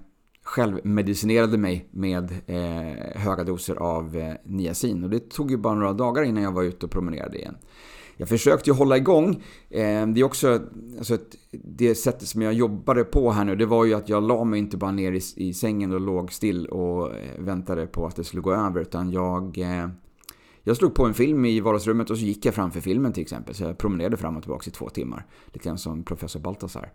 självmedicinerade 0.42 1.58
mig 1.58 1.88
med 1.90 2.30
eh, 2.46 3.20
höga 3.20 3.44
doser 3.44 3.76
av 3.76 4.16
eh, 4.16 4.34
niacin. 4.44 5.04
Och 5.04 5.10
det 5.10 5.30
tog 5.30 5.50
ju 5.50 5.56
bara 5.56 5.74
några 5.74 5.92
dagar 5.92 6.22
innan 6.22 6.42
jag 6.42 6.52
var 6.52 6.62
ute 6.62 6.86
och 6.86 6.92
promenerade 6.92 7.38
igen. 7.38 7.56
Jag 8.20 8.28
försökte 8.28 8.70
ju 8.70 8.76
hålla 8.76 8.96
igång. 8.96 9.42
Ehm, 9.70 10.14
det 10.14 10.20
är 10.20 10.24
också 10.24 10.60
alltså 10.98 11.18
det 11.50 11.94
sättet 11.94 12.28
som 12.28 12.42
jag 12.42 12.52
jobbade 12.52 13.04
på 13.04 13.30
här 13.30 13.44
nu. 13.44 13.56
Det 13.56 13.66
var 13.66 13.84
ju 13.84 13.94
att 13.94 14.08
jag 14.08 14.22
la 14.22 14.44
mig 14.44 14.58
inte 14.58 14.76
bara 14.76 14.92
ner 14.92 15.12
i, 15.12 15.20
i 15.36 15.54
sängen 15.54 15.92
och 15.92 16.00
låg 16.00 16.32
still 16.32 16.66
och 16.66 17.14
eh, 17.14 17.38
väntade 17.38 17.86
på 17.86 18.06
att 18.06 18.16
det 18.16 18.24
skulle 18.24 18.42
gå 18.42 18.52
över. 18.52 18.80
Utan 18.80 19.10
jag, 19.10 19.58
eh, 19.58 19.88
jag 20.62 20.76
slog 20.76 20.94
på 20.94 21.06
en 21.06 21.14
film 21.14 21.44
i 21.44 21.60
vardagsrummet 21.60 22.10
och 22.10 22.18
så 22.18 22.24
gick 22.24 22.46
jag 22.46 22.54
framför 22.54 22.80
filmen 22.80 23.12
till 23.12 23.22
exempel. 23.22 23.54
Så 23.54 23.64
jag 23.64 23.78
promenerade 23.78 24.16
fram 24.16 24.36
och 24.36 24.42
tillbaka 24.42 24.70
i 24.70 24.72
två 24.72 24.88
timmar. 24.88 25.26
Lite 25.52 25.64
grann 25.64 25.78
som 25.78 26.02
professor 26.02 26.40
Baltasar. 26.40 26.92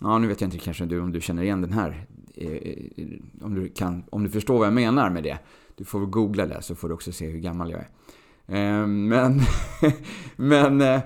Ja, 0.00 0.18
nu 0.18 0.26
vet 0.26 0.40
jag 0.40 0.48
inte 0.48 0.58
kanske 0.58 0.84
du, 0.84 1.00
om 1.00 1.12
du 1.12 1.20
känner 1.20 1.42
igen 1.42 1.60
den 1.60 1.72
här. 1.72 2.06
Eh, 2.34 2.76
om 3.42 3.54
du, 3.54 3.68
kan, 3.68 4.04
om 4.10 4.22
du 4.22 4.30
förstår 4.30 4.58
vad 4.58 4.66
jag 4.66 4.74
menar 4.74 5.10
med 5.10 5.22
det. 5.22 5.38
Du 5.76 5.84
får 5.84 6.00
googla 6.06 6.46
det 6.46 6.62
så 6.62 6.74
får 6.74 6.88
du 6.88 6.94
också 6.94 7.12
se 7.12 7.26
hur 7.26 7.38
gammal 7.38 7.70
jag 7.70 7.80
är. 7.80 7.88
Eh, 8.46 8.86
men 8.86 9.40
men 10.36 10.80
eh, 10.80 11.00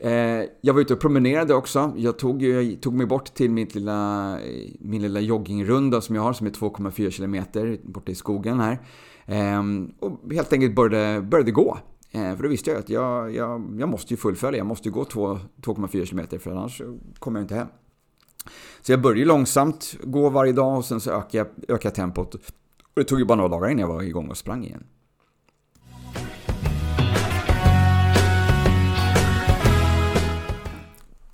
eh, 0.00 0.44
jag 0.60 0.74
var 0.74 0.80
ute 0.80 0.94
och 0.94 1.00
promenerade 1.00 1.54
också. 1.54 1.92
Jag 1.96 2.18
tog, 2.18 2.42
jag 2.42 2.80
tog 2.80 2.94
mig 2.94 3.06
bort 3.06 3.34
till 3.34 3.50
mitt 3.50 3.74
lilla, 3.74 4.32
eh, 4.40 4.70
min 4.80 5.02
lilla 5.02 5.20
joggingrunda 5.20 6.00
som 6.00 6.14
jag 6.16 6.22
har 6.22 6.32
som 6.32 6.46
är 6.46 6.50
2,4 6.50 7.10
km 7.10 7.78
borta 7.92 8.12
i 8.12 8.14
skogen 8.14 8.60
här. 8.60 8.78
Eh, 9.26 9.62
och 10.00 10.32
helt 10.32 10.52
enkelt 10.52 10.74
började, 10.74 11.22
började 11.22 11.50
gå. 11.50 11.78
För 12.12 12.42
då 12.42 12.48
visste 12.48 12.70
jag 12.70 12.78
att 12.78 12.88
jag, 12.88 13.34
jag, 13.34 13.76
jag 13.78 13.88
måste 13.88 14.12
ju 14.12 14.16
fullfölja. 14.16 14.58
Jag 14.58 14.66
måste 14.66 14.88
ju 14.88 14.92
gå 14.92 15.04
2,4 15.04 16.06
km 16.06 16.40
för 16.40 16.50
annars 16.50 16.82
kommer 17.18 17.40
jag 17.40 17.44
inte 17.44 17.54
hem. 17.54 17.66
Så 18.82 18.92
jag 18.92 19.00
började 19.00 19.24
långsamt 19.24 19.96
gå 20.02 20.30
varje 20.30 20.52
dag 20.52 20.76
och 20.76 20.84
sen 20.84 21.00
så 21.00 21.10
ökade 21.10 21.36
jag, 21.38 21.46
ökade 21.46 21.80
jag 21.82 21.94
tempot. 21.94 22.34
Och 22.34 22.40
det 22.94 23.04
tog 23.04 23.18
ju 23.18 23.24
bara 23.24 23.36
några 23.36 23.48
dagar 23.48 23.68
innan 23.68 23.80
jag 23.80 23.88
var 23.88 24.02
igång 24.02 24.28
och 24.28 24.36
sprang 24.36 24.64
igen. 24.64 24.84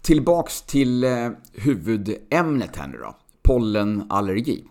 Tillbaks 0.04 0.62
till 0.62 1.04
eh, 1.04 1.30
huvudämnet 1.52 2.76
här 2.76 2.88
nu 2.88 2.98
då. 2.98 3.16
Pollenallergi. 3.42 4.64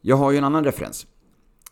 Jag 0.00 0.16
har 0.16 0.30
ju 0.30 0.38
en 0.38 0.44
annan 0.44 0.64
referens. 0.64 1.06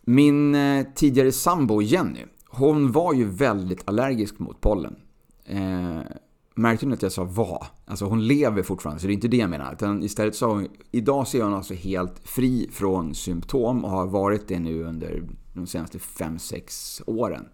Min 0.03 0.55
eh, 0.55 0.87
tidigare 0.95 1.33
sambo 1.33 1.83
Jenny, 1.83 2.25
hon 2.49 2.93
var 2.93 3.15
ju 3.15 3.25
väldigt 3.25 3.89
allergisk 3.89 4.39
mot 4.39 4.61
pollen. 4.61 4.97
Eh, 5.45 6.01
Märkte 6.55 6.87
ni 6.87 6.95
att 6.95 7.03
jag 7.03 7.13
sa 7.13 7.25
var? 7.25 7.67
Alltså 7.87 8.05
hon 8.05 8.27
lever 8.27 8.63
fortfarande, 8.63 9.01
så 9.01 9.07
det 9.07 9.13
är 9.13 9.15
inte 9.15 9.29
det 9.29 9.37
jag 9.37 9.51
menar. 9.51 9.73
Utan 9.73 10.03
istället 10.03 10.37
sa 10.37 10.47
hon, 10.47 10.69
idag 10.91 11.29
ser 11.29 11.39
är 11.39 11.45
hon 11.45 11.55
alltså 11.55 11.75
helt 11.75 12.29
fri 12.29 12.69
från 12.73 13.15
symptom 13.15 13.85
och 13.85 13.91
har 13.91 14.07
varit 14.07 14.49
det 14.49 14.59
nu 14.59 14.85
under 14.85 15.23
de 15.55 15.67
senaste 15.67 15.99
5-6 15.99 17.03
åren. 17.07 17.49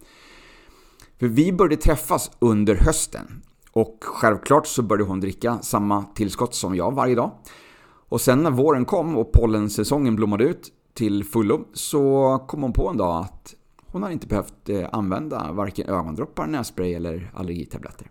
För 1.18 1.26
vi 1.26 1.52
började 1.52 1.76
träffas 1.76 2.30
under 2.38 2.74
hösten. 2.74 3.42
Och 3.72 3.96
självklart 4.00 4.66
så 4.66 4.83
började 4.83 5.11
hon 5.11 5.20
dricka 5.20 5.59
samma 5.59 6.04
tillskott 6.04 6.54
som 6.54 6.76
jag 6.76 6.94
varje 6.94 7.14
dag. 7.14 7.30
Och 8.09 8.20
sen 8.20 8.42
när 8.42 8.50
våren 8.50 8.85
kom 8.85 9.16
och 9.16 9.33
pollensäsongen 9.33 10.16
blommade 10.16 10.44
ut 10.44 10.72
till 10.94 11.24
fullo 11.24 11.64
så 11.72 12.38
kom 12.48 12.62
hon 12.62 12.72
på 12.72 12.88
en 12.88 12.96
dag 12.96 13.24
att 13.24 13.54
hon 13.87 14.02
har 14.02 14.11
inte 14.11 14.26
behövt 14.26 14.68
eh, 14.68 14.88
använda 14.92 15.52
varken 15.52 15.88
ögondroppar, 15.88 16.46
nässpray 16.46 16.94
eller 16.94 17.33
allergitabletter. 17.35 18.11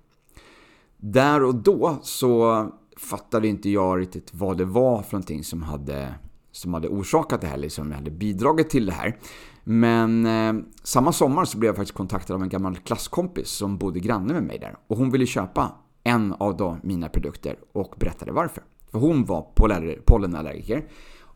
Där 0.98 1.44
och 1.44 1.56
då 1.56 1.98
så 2.02 2.66
fattade 2.98 3.48
inte 3.48 3.70
jag 3.70 4.00
riktigt 4.00 4.34
vad 4.34 4.58
det 4.58 4.66
var 4.66 5.02
för 5.02 5.14
någonting 5.14 5.44
som 5.44 5.64
hade, 5.64 6.14
som 6.52 6.74
hade 6.74 6.88
orsakat 6.88 7.42
det 7.42 7.48
här, 7.48 7.58
liksom 7.58 7.92
hade 7.92 8.12
bidragit 8.12 8.70
till 8.70 8.86
det 8.86 8.92
här. 8.92 9.18
Men 9.72 10.26
eh, 10.26 10.54
samma 10.84 11.12
sommar 11.14 11.46
så 11.46 11.58
blev 11.58 11.70
jag 11.70 11.76
faktiskt 11.76 11.98
kontaktad 11.98 12.34
av 12.34 12.44
en 12.44 12.50
gammal 12.50 12.78
klasskompis 12.78 13.50
som 13.50 13.78
bodde 13.78 14.00
granne 14.00 14.34
med 14.34 14.44
mig 14.44 14.60
där. 14.60 14.76
Och 14.88 14.98
hon 14.98 15.12
ville 15.12 15.26
köpa 15.26 15.72
en 16.04 16.34
av 16.34 16.58
då 16.58 16.78
mina 16.84 17.10
produkter 17.10 17.60
och 17.74 17.96
berättade 18.00 18.32
varför. 18.32 18.64
För 18.92 19.00
hon 19.00 19.26
var 19.26 19.42
pollenallergiker 20.06 20.88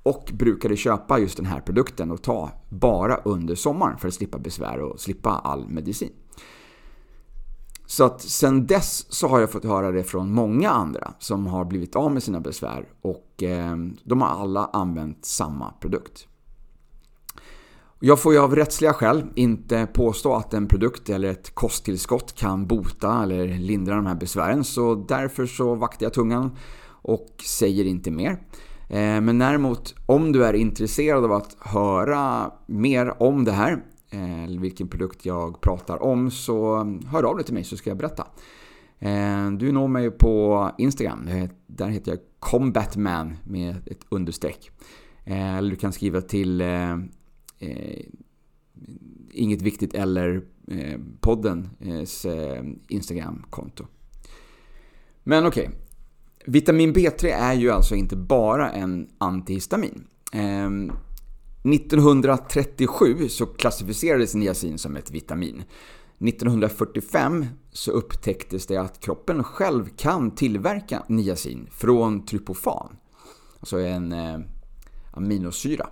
och 0.03 0.31
brukade 0.33 0.75
köpa 0.75 1.19
just 1.19 1.37
den 1.37 1.45
här 1.45 1.59
produkten 1.61 2.11
och 2.11 2.21
ta 2.21 2.51
bara 2.69 3.15
under 3.15 3.55
sommaren 3.55 3.97
för 3.97 4.07
att 4.07 4.13
slippa 4.13 4.37
besvär 4.37 4.79
och 4.79 4.99
slippa 4.99 5.29
all 5.29 5.67
medicin. 5.69 6.11
Så 7.85 8.03
att 8.03 8.21
sen 8.21 8.67
dess 8.67 9.13
så 9.13 9.27
har 9.27 9.39
jag 9.39 9.51
fått 9.51 9.65
höra 9.65 9.91
det 9.91 10.03
från 10.03 10.33
många 10.33 10.69
andra 10.69 11.13
som 11.19 11.47
har 11.47 11.65
blivit 11.65 11.95
av 11.95 12.11
med 12.11 12.23
sina 12.23 12.39
besvär 12.39 12.89
och 13.01 13.43
eh, 13.43 13.75
de 14.03 14.21
har 14.21 14.27
alla 14.27 14.69
använt 14.73 15.25
samma 15.25 15.71
produkt. 15.71 16.27
Jag 18.05 18.21
får 18.21 18.33
ju 18.33 18.39
av 18.39 18.55
rättsliga 18.55 18.93
skäl 18.93 19.23
inte 19.35 19.87
påstå 19.93 20.35
att 20.35 20.53
en 20.53 20.67
produkt 20.67 21.09
eller 21.09 21.29
ett 21.31 21.55
kosttillskott 21.55 22.35
kan 22.35 22.67
bota 22.67 23.23
eller 23.23 23.47
lindra 23.47 23.95
de 23.95 24.05
här 24.05 24.15
besvären 24.15 24.63
så 24.63 24.95
därför 24.95 25.45
så 25.45 25.75
vaktar 25.75 26.05
jag 26.05 26.13
tungan 26.13 26.57
och 26.85 27.27
säger 27.45 27.85
inte 27.85 28.11
mer. 28.11 28.31
Eh, 28.89 29.21
men 29.21 29.39
däremot 29.39 29.95
om 30.05 30.31
du 30.31 30.45
är 30.45 30.53
intresserad 30.53 31.25
av 31.25 31.31
att 31.31 31.57
höra 31.59 32.51
mer 32.65 33.23
om 33.23 33.45
det 33.45 33.51
här 33.51 33.83
eh, 34.11 34.43
eller 34.43 34.59
vilken 34.59 34.87
produkt 34.87 35.25
jag 35.25 35.61
pratar 35.61 36.03
om 36.03 36.31
så 36.31 36.85
hör 37.07 37.23
av 37.23 37.35
dig 37.35 37.45
till 37.45 37.53
mig 37.53 37.63
så 37.63 37.77
ska 37.77 37.89
jag 37.89 37.97
berätta. 37.97 38.27
Eh, 38.99 39.51
du 39.51 39.71
når 39.71 39.87
mig 39.87 40.11
på 40.11 40.69
Instagram. 40.77 41.29
Där 41.67 41.87
heter 41.87 42.11
jag 42.11 42.19
Combatman 42.39 43.37
med 43.43 43.75
ett 43.85 44.05
understreck. 44.09 44.71
Eller 45.25 45.69
du 45.69 45.75
kan 45.75 45.93
skriva 45.93 46.21
till 46.21 46.63
Eh, 47.63 48.05
inget 49.31 49.61
Viktigt 49.61 49.93
eller 49.93 50.41
eh, 50.67 50.99
poddens 51.19 52.25
eh, 52.25 52.63
Instagram-konto. 52.87 53.85
Men 55.23 55.45
okej. 55.45 55.67
Okay. 55.67 55.79
Vitamin 56.45 56.93
B3 56.93 57.25
är 57.25 57.53
ju 57.53 57.71
alltså 57.71 57.95
inte 57.95 58.15
bara 58.15 58.71
en 58.71 59.09
antihistamin. 59.17 60.07
Ehm, 60.33 60.91
1937 61.63 63.29
så 63.29 63.45
klassificerades 63.45 64.35
niacin 64.35 64.77
som 64.77 64.95
ett 64.95 65.11
vitamin. 65.11 65.63
1945 66.19 67.45
så 67.71 67.91
upptäcktes 67.91 68.65
det 68.67 68.77
att 68.77 68.99
kroppen 68.99 69.43
själv 69.43 69.89
kan 69.97 70.35
tillverka 70.35 71.03
niacin 71.07 71.67
från 71.71 72.25
tryptofan, 72.25 72.95
alltså 73.59 73.79
en 73.79 74.11
eh, 74.11 74.39
aminosyra. 75.11 75.89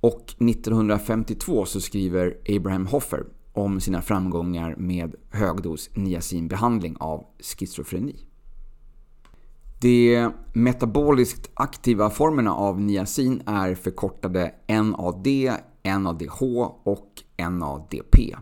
Och 0.00 0.34
1952 0.38 1.66
så 1.66 1.80
skriver 1.80 2.36
Abraham 2.56 2.86
Hoffer 2.86 3.26
om 3.52 3.80
sina 3.80 4.02
framgångar 4.02 4.74
med 4.76 5.14
högdos 5.30 5.90
niacinbehandling 5.94 6.96
av 7.00 7.24
schizofreni. 7.40 8.16
De 9.80 10.30
metaboliskt 10.52 11.50
aktiva 11.54 12.10
formerna 12.10 12.54
av 12.54 12.80
niacin 12.80 13.42
är 13.46 13.74
förkortade 13.74 14.54
NAD, 14.68 15.26
NADH 15.84 16.42
och 16.82 17.12
NADP. 17.50 18.36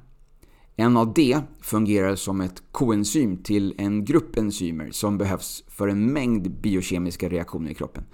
NAD 0.77 1.19
fungerar 1.61 2.15
som 2.15 2.41
ett 2.41 2.63
koenzym 2.73 3.43
till 3.43 3.75
en 3.79 4.05
grupp 4.05 4.37
enzymer 4.37 4.91
som 4.91 5.19
behövs 5.19 5.65
för 5.69 5.89
en 5.89 6.13
mängd 6.13 6.51
biokemiska 6.61 7.29
reaktioner 7.29 7.71
i 7.71 7.75
kroppen. 7.75 8.05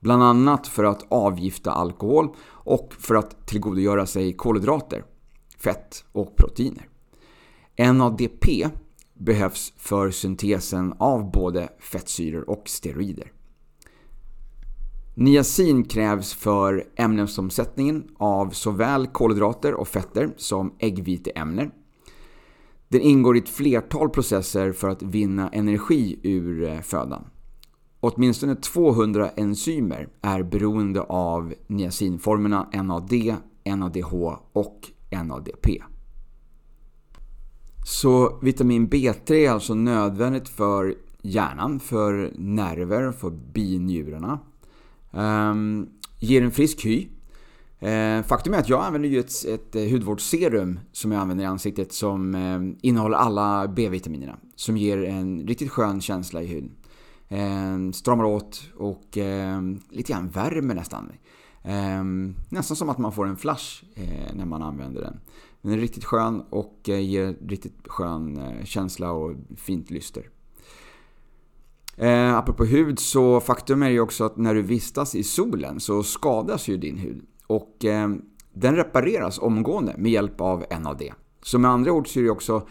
Bland 0.00 0.22
annat 0.22 0.66
för 0.66 0.84
att 0.84 1.12
avgifta 1.12 1.72
alkohol 1.72 2.28
och 2.50 2.94
för 2.98 3.14
att 3.14 3.46
tillgodogöra 3.46 4.06
sig 4.06 4.32
kolhydrater, 4.32 5.04
fett 5.58 6.04
och 6.12 6.36
proteiner. 6.36 6.88
NADP 7.94 8.46
behövs 9.14 9.72
för 9.76 10.10
syntesen 10.10 10.94
av 10.98 11.30
både 11.30 11.68
fettsyror 11.78 12.50
och 12.50 12.62
steroider. 12.68 13.32
Niacin 15.14 15.84
krävs 15.84 16.34
för 16.34 16.84
ämnesomsättningen 16.96 18.08
av 18.16 18.50
såväl 18.50 19.06
kolhydrater 19.06 19.74
och 19.74 19.88
fetter 19.88 20.30
som 20.36 20.74
äggviteämnen. 20.78 21.70
Den 22.88 23.00
ingår 23.00 23.36
i 23.36 23.38
ett 23.38 23.48
flertal 23.48 24.08
processer 24.08 24.72
för 24.72 24.88
att 24.88 25.02
vinna 25.02 25.48
energi 25.48 26.20
ur 26.22 26.64
eh, 26.64 26.80
födan. 26.80 27.24
Åtminstone 28.00 28.54
200 28.56 29.30
enzymer 29.36 30.08
är 30.22 30.42
beroende 30.42 31.00
av 31.00 31.54
niacinformerna 31.66 32.68
NAD, 32.72 33.12
NADH 33.64 34.14
och 34.52 34.90
NADP. 35.24 35.66
Så 37.84 38.38
vitamin 38.42 38.88
B3 38.88 39.32
är 39.32 39.50
alltså 39.50 39.74
nödvändigt 39.74 40.48
för 40.48 40.94
hjärnan, 41.22 41.80
för 41.80 42.32
nerver, 42.38 43.12
för 43.12 43.30
binjurarna. 43.30 44.38
Ehm, 45.12 45.88
ger 46.18 46.42
en 46.42 46.50
frisk 46.50 46.84
hy. 46.84 47.08
Ehm, 47.80 48.24
faktum 48.24 48.54
är 48.54 48.58
att 48.58 48.68
jag 48.68 48.84
använder 48.84 49.08
ju 49.08 49.20
ett, 49.20 49.44
ett 49.44 49.76
eh, 49.76 49.82
hudvårdsserum 49.82 50.80
som 50.92 51.12
jag 51.12 51.20
använder 51.20 51.44
i 51.44 51.46
ansiktet 51.46 51.92
som 51.92 52.34
uh, 52.34 52.74
innehåller 52.82 53.16
alla 53.16 53.68
B-vitaminerna. 53.68 54.38
Som 54.54 54.76
ger 54.76 55.04
en 55.04 55.46
riktigt 55.46 55.70
skön 55.70 56.00
känsla 56.00 56.42
i 56.42 56.46
huden. 56.46 56.70
Eh, 57.28 57.90
stramar 57.92 58.24
åt 58.24 58.70
och 58.76 59.18
eh, 59.18 59.62
lite 59.90 60.12
grann 60.12 60.28
värmer 60.28 60.74
nästan. 60.74 61.12
Ehm, 61.62 62.34
nästan 62.48 62.76
som 62.76 62.88
att 62.88 62.98
man 62.98 63.12
får 63.12 63.26
en 63.26 63.36
flash 63.36 63.84
eh, 63.94 64.34
när 64.34 64.46
man 64.46 64.62
använder 64.62 65.00
den. 65.00 65.20
Den 65.62 65.72
är 65.72 65.76
riktigt 65.76 66.04
skön 66.04 66.40
och 66.50 66.88
eh, 66.88 67.00
ger 67.00 67.36
riktigt 67.46 67.88
skön 67.88 68.38
eh, 68.38 68.64
känsla 68.64 69.12
och 69.12 69.36
fint 69.56 69.90
lyster. 69.90 70.28
Eh, 71.96 72.34
apropå 72.34 72.64
hud 72.64 72.98
så 72.98 73.40
faktum 73.40 73.82
är 73.82 73.88
ju 73.88 74.00
också 74.00 74.24
att 74.24 74.36
när 74.36 74.54
du 74.54 74.62
vistas 74.62 75.14
i 75.14 75.22
solen 75.22 75.80
så 75.80 76.02
skadas 76.02 76.68
ju 76.68 76.76
din 76.76 76.98
hud. 76.98 77.26
Och 77.46 77.84
eh, 77.84 78.08
den 78.52 78.76
repareras 78.76 79.38
omgående 79.38 79.94
med 79.98 80.12
hjälp 80.12 80.40
av 80.40 80.64
NAD. 80.80 81.02
Så 81.42 81.58
med 81.58 81.70
andra 81.70 81.92
ord 81.92 82.08
så 82.08 82.18
är 82.18 82.24
det 82.24 82.30
också 82.30 82.66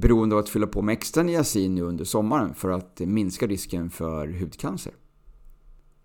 beroende 0.00 0.34
av 0.34 0.38
att 0.38 0.48
fylla 0.48 0.66
på 0.66 0.82
med 0.82 0.92
extra 0.92 1.22
niacin 1.22 1.74
nu 1.74 1.82
under 1.82 2.04
sommaren 2.04 2.54
för 2.54 2.70
att 2.70 3.00
minska 3.00 3.46
risken 3.46 3.90
för 3.90 4.28
hudcancer. 4.40 4.92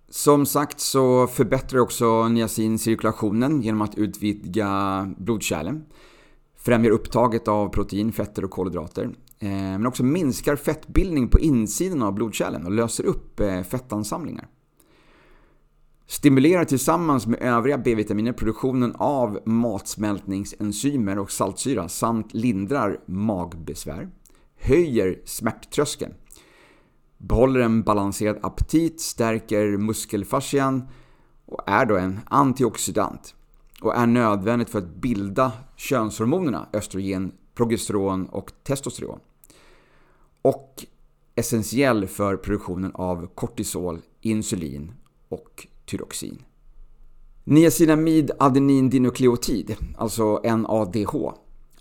Som 0.10 0.46
sagt 0.46 0.80
så 0.80 1.28
förbättrar 1.28 1.80
också 1.80 2.28
niacin 2.28 2.80
cirkulationen 2.80 3.62
genom 3.62 3.82
att 3.82 3.96
utvidga 3.96 5.14
blodkärlen 5.18 5.86
främjar 6.58 6.92
upptaget 6.92 7.48
av 7.48 7.70
protein, 7.70 8.12
fetter 8.12 8.46
och 8.46 8.52
kolhydrater. 8.52 9.04
Eh, 9.40 9.50
men 9.50 9.86
också 9.86 10.04
minskar 10.04 10.56
fettbildning 10.56 11.28
på 11.28 11.40
insidan 11.40 12.02
av 12.02 12.14
blodkärlen 12.14 12.66
och 12.66 12.72
löser 12.72 13.04
upp 13.04 13.40
eh, 13.40 13.62
fettansamlingar. 13.62 14.48
Stimulerar 16.08 16.66
tillsammans 16.66 17.28
med 17.28 17.42
övriga 17.42 17.78
B-vitaminer 17.78 18.34
produktionen 18.34 18.96
av 18.96 19.40
matsmältningsenzymer 19.46 21.20
och 21.20 21.32
saltsyra 21.32 21.90
samt 21.90 22.34
lindrar 22.34 23.00
magbesvär. 23.06 24.10
Höjer 24.56 25.22
smärttröskeln. 25.26 26.14
Behåller 27.18 27.60
en 27.60 27.84
balanserad 27.84 28.40
aptit, 28.42 29.02
stärker 29.02 29.78
muskelfascian 29.78 30.88
och 31.46 31.70
är 31.70 31.86
då 31.86 31.98
en 31.98 32.20
antioxidant 32.26 33.36
och 33.82 33.96
är 33.96 34.06
nödvändigt 34.08 34.70
för 34.70 34.80
att 34.80 34.96
bilda 34.96 35.52
könshormonerna 35.76 36.68
östrogen, 36.74 37.32
progesteron 37.56 38.26
och 38.26 38.52
testosteron. 38.64 39.20
Och 40.42 40.86
essentiell 41.36 42.08
för 42.08 42.38
produktionen 42.38 42.92
av 42.94 43.28
kortisol, 43.36 44.02
insulin 44.22 44.92
och 45.30 45.68
tyroxin. 45.86 46.42
Niacinamid 47.44 48.32
adenindinukleotid, 48.40 49.76
alltså 49.98 50.42
NADH, 50.44 51.16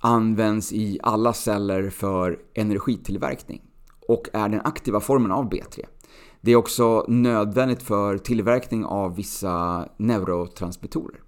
används 0.01 0.73
i 0.73 0.99
alla 1.03 1.33
celler 1.33 1.91
för 1.91 2.39
energitillverkning 2.55 3.63
och 4.09 4.29
är 4.33 4.49
den 4.49 4.61
aktiva 4.65 5.01
formen 5.01 5.33
av 5.33 5.51
B3. 5.51 5.85
Det 6.41 6.53
är 6.53 6.57
också 6.57 7.05
nödvändigt 7.09 7.83
för 7.83 8.19
tillverkning 8.19 8.85
av 8.85 9.17
vissa 9.17 9.89
neurotransmittorer. 9.97 11.21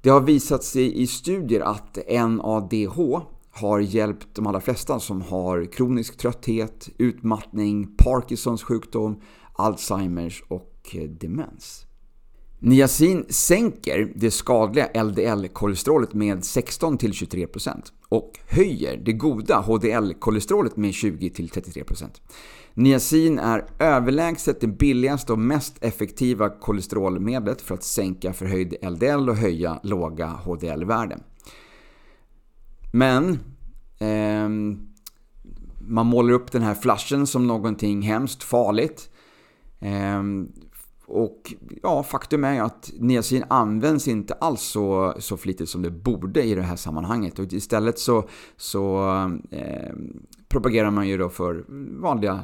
Det 0.00 0.10
har 0.10 0.20
visat 0.20 0.64
sig 0.64 1.02
i 1.02 1.06
studier 1.06 1.60
att 1.60 1.98
NADH 2.08 3.20
har 3.50 3.78
hjälpt 3.78 4.34
de 4.34 4.46
allra 4.46 4.60
flesta 4.60 5.00
som 5.00 5.22
har 5.22 5.64
kronisk 5.72 6.16
trötthet, 6.16 6.88
utmattning, 6.98 7.96
Parkinsons 7.96 8.62
sjukdom, 8.62 9.20
Alzheimers 9.52 10.42
och 10.48 10.75
demens. 10.94 11.86
Niacin 12.58 13.24
sänker 13.28 14.12
det 14.14 14.30
skadliga 14.30 14.88
LDL-kolesterolet 15.02 16.14
med 16.14 16.38
16-23% 16.38 17.92
och 18.08 18.38
höjer 18.48 18.96
det 18.96 19.12
goda 19.12 19.60
HDL-kolesterolet 19.60 20.76
med 20.76 20.90
20-33%. 20.90 22.04
Niacin 22.74 23.38
är 23.38 23.64
överlägset 23.78 24.60
det 24.60 24.66
billigaste 24.66 25.32
och 25.32 25.38
mest 25.38 25.84
effektiva 25.84 26.48
kolesterolmedlet 26.48 27.60
för 27.60 27.74
att 27.74 27.82
sänka 27.82 28.32
förhöjd 28.32 28.74
LDL 28.82 29.28
och 29.28 29.36
höja 29.36 29.80
låga 29.82 30.26
HDL-värden. 30.26 31.22
Men 32.92 33.38
eh, 33.98 34.48
man 35.78 36.06
målar 36.06 36.34
upp 36.34 36.52
den 36.52 36.62
här 36.62 36.74
flashen 36.74 37.26
som 37.26 37.46
någonting 37.46 38.02
hemskt 38.02 38.42
farligt. 38.42 39.10
Eh, 39.80 40.22
och 41.08 41.54
ja, 41.82 42.02
faktum 42.02 42.44
är 42.44 42.62
att 42.62 42.92
niacin 42.98 43.44
används 43.48 44.08
inte 44.08 44.34
alls 44.34 44.60
så, 44.60 45.14
så 45.18 45.36
flitigt 45.36 45.70
som 45.70 45.82
det 45.82 45.90
borde 45.90 46.42
i 46.42 46.54
det 46.54 46.62
här 46.62 46.76
sammanhanget. 46.76 47.38
Och 47.38 47.52
istället 47.52 47.98
så, 47.98 48.28
så 48.56 49.10
eh, 49.50 49.92
propagerar 50.48 50.90
man 50.90 51.08
ju 51.08 51.18
då 51.18 51.28
för 51.28 51.64
vanliga 52.00 52.40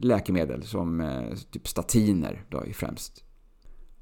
läkemedel 0.00 0.62
som 0.62 1.00
eh, 1.00 1.34
typ 1.50 1.68
statiner 1.68 2.44
då 2.48 2.62
främst. 2.74 3.24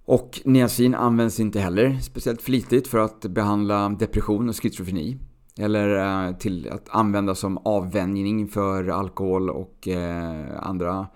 Och 0.05 0.40
niacin 0.44 0.94
används 0.94 1.40
inte 1.40 1.61
heller 1.61 1.98
speciellt 2.03 2.42
flitigt 2.42 2.88
för 2.88 2.98
att 2.98 3.20
behandla 3.20 3.88
depression 3.88 4.48
och 4.48 4.62
schizofreni. 4.62 5.18
Eller 5.59 5.96
eh, 6.29 6.37
till 6.37 6.68
att 6.68 6.88
använda 6.88 7.35
som 7.35 7.59
avvänjning 7.59 8.48
för 8.48 8.88
alkohol 8.88 9.51
och 9.51 9.88
eh, 9.88 10.66
andra 10.66 11.07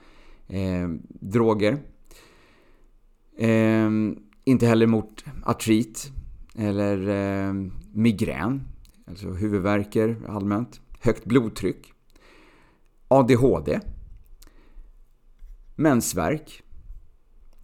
eh, 0.49 0.89
droger. 1.09 1.79
Eh, 3.37 3.91
inte 4.45 4.67
heller 4.67 4.87
mot 4.87 5.25
artrit 5.45 6.13
eller 6.55 7.09
eh, 7.09 7.55
migrän, 7.93 8.63
alltså 9.07 9.29
huvudvärker 9.29 10.17
allmänt, 10.29 10.81
högt 11.01 11.25
blodtryck, 11.25 11.93
ADHD, 13.09 13.81
mensvärk, 15.77 16.63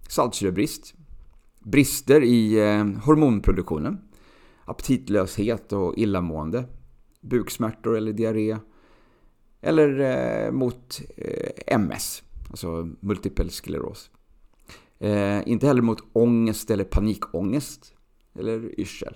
saltsyrebrist, 0.09 0.95
brister 1.61 2.23
i 2.23 2.59
eh, 2.59 2.85
hormonproduktionen, 3.05 4.01
aptitlöshet 4.65 5.73
och 5.73 5.99
illamående, 5.99 6.65
buksmärtor 7.21 7.97
eller 7.97 8.13
diarré, 8.13 8.57
eller 9.61 10.01
eh, 10.01 10.53
mot 10.53 11.01
eh, 11.17 11.77
MS, 11.77 12.23
alltså 12.51 12.89
multipel 13.01 13.51
skleros. 13.51 14.11
Eh, 15.03 15.49
inte 15.49 15.67
heller 15.67 15.83
mot 15.83 15.99
ångest 16.13 16.71
eller 16.71 16.85
panikångest 16.85 17.95
eller 18.39 18.81
yrsel. 18.81 19.15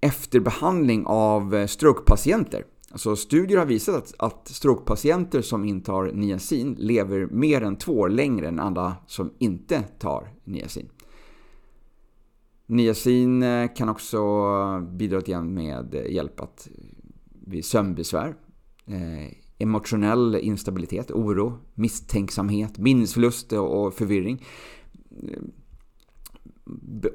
Efterbehandling 0.00 1.06
av 1.06 1.54
eh, 1.54 1.66
strokepatienter. 1.66 2.64
Alltså 2.90 3.16
studier 3.16 3.58
har 3.58 3.66
visat 3.66 3.94
att, 3.94 4.14
att 4.18 4.48
strokepatienter 4.48 5.42
som 5.42 5.64
intar 5.64 6.12
niacin 6.12 6.76
lever 6.78 7.26
mer 7.26 7.62
än 7.62 7.76
två 7.76 7.92
år 7.92 8.08
längre 8.08 8.48
än 8.48 8.60
alla 8.60 8.96
som 9.06 9.32
inte 9.38 9.82
tar 9.82 10.28
niacin. 10.44 10.88
Niacin 12.66 13.42
eh, 13.42 13.74
kan 13.74 13.88
också 13.88 14.20
bidra 14.80 15.20
till 15.20 15.38
med 15.38 15.94
eh, 15.94 16.12
hjälp 16.12 16.40
att 16.40 16.68
vid 17.46 17.64
sömnbesvär, 17.64 18.34
emotionell 19.58 20.34
instabilitet, 20.34 21.10
oro, 21.10 21.58
misstänksamhet, 21.74 22.78
minnesförlust 22.78 23.52
och 23.52 23.94
förvirring. 23.94 24.44
Eh, 25.22 25.42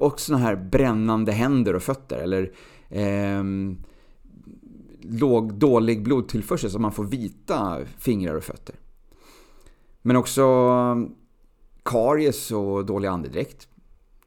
och 0.00 0.20
sådana 0.20 0.44
här 0.44 0.56
brännande 0.56 1.32
händer 1.32 1.74
och 1.74 1.82
fötter 1.82 2.18
eller 2.18 2.52
eh, 2.88 3.44
låg, 5.00 5.54
dålig 5.54 6.02
blodtillförsel 6.02 6.70
så 6.70 6.78
man 6.78 6.92
får 6.92 7.04
vita 7.04 7.78
fingrar 7.98 8.34
och 8.34 8.44
fötter. 8.44 8.74
Men 10.02 10.16
också 10.16 10.42
eh, 10.42 10.96
karies 11.82 12.50
och 12.50 12.86
dålig 12.86 13.08
andedräkt. 13.08 13.68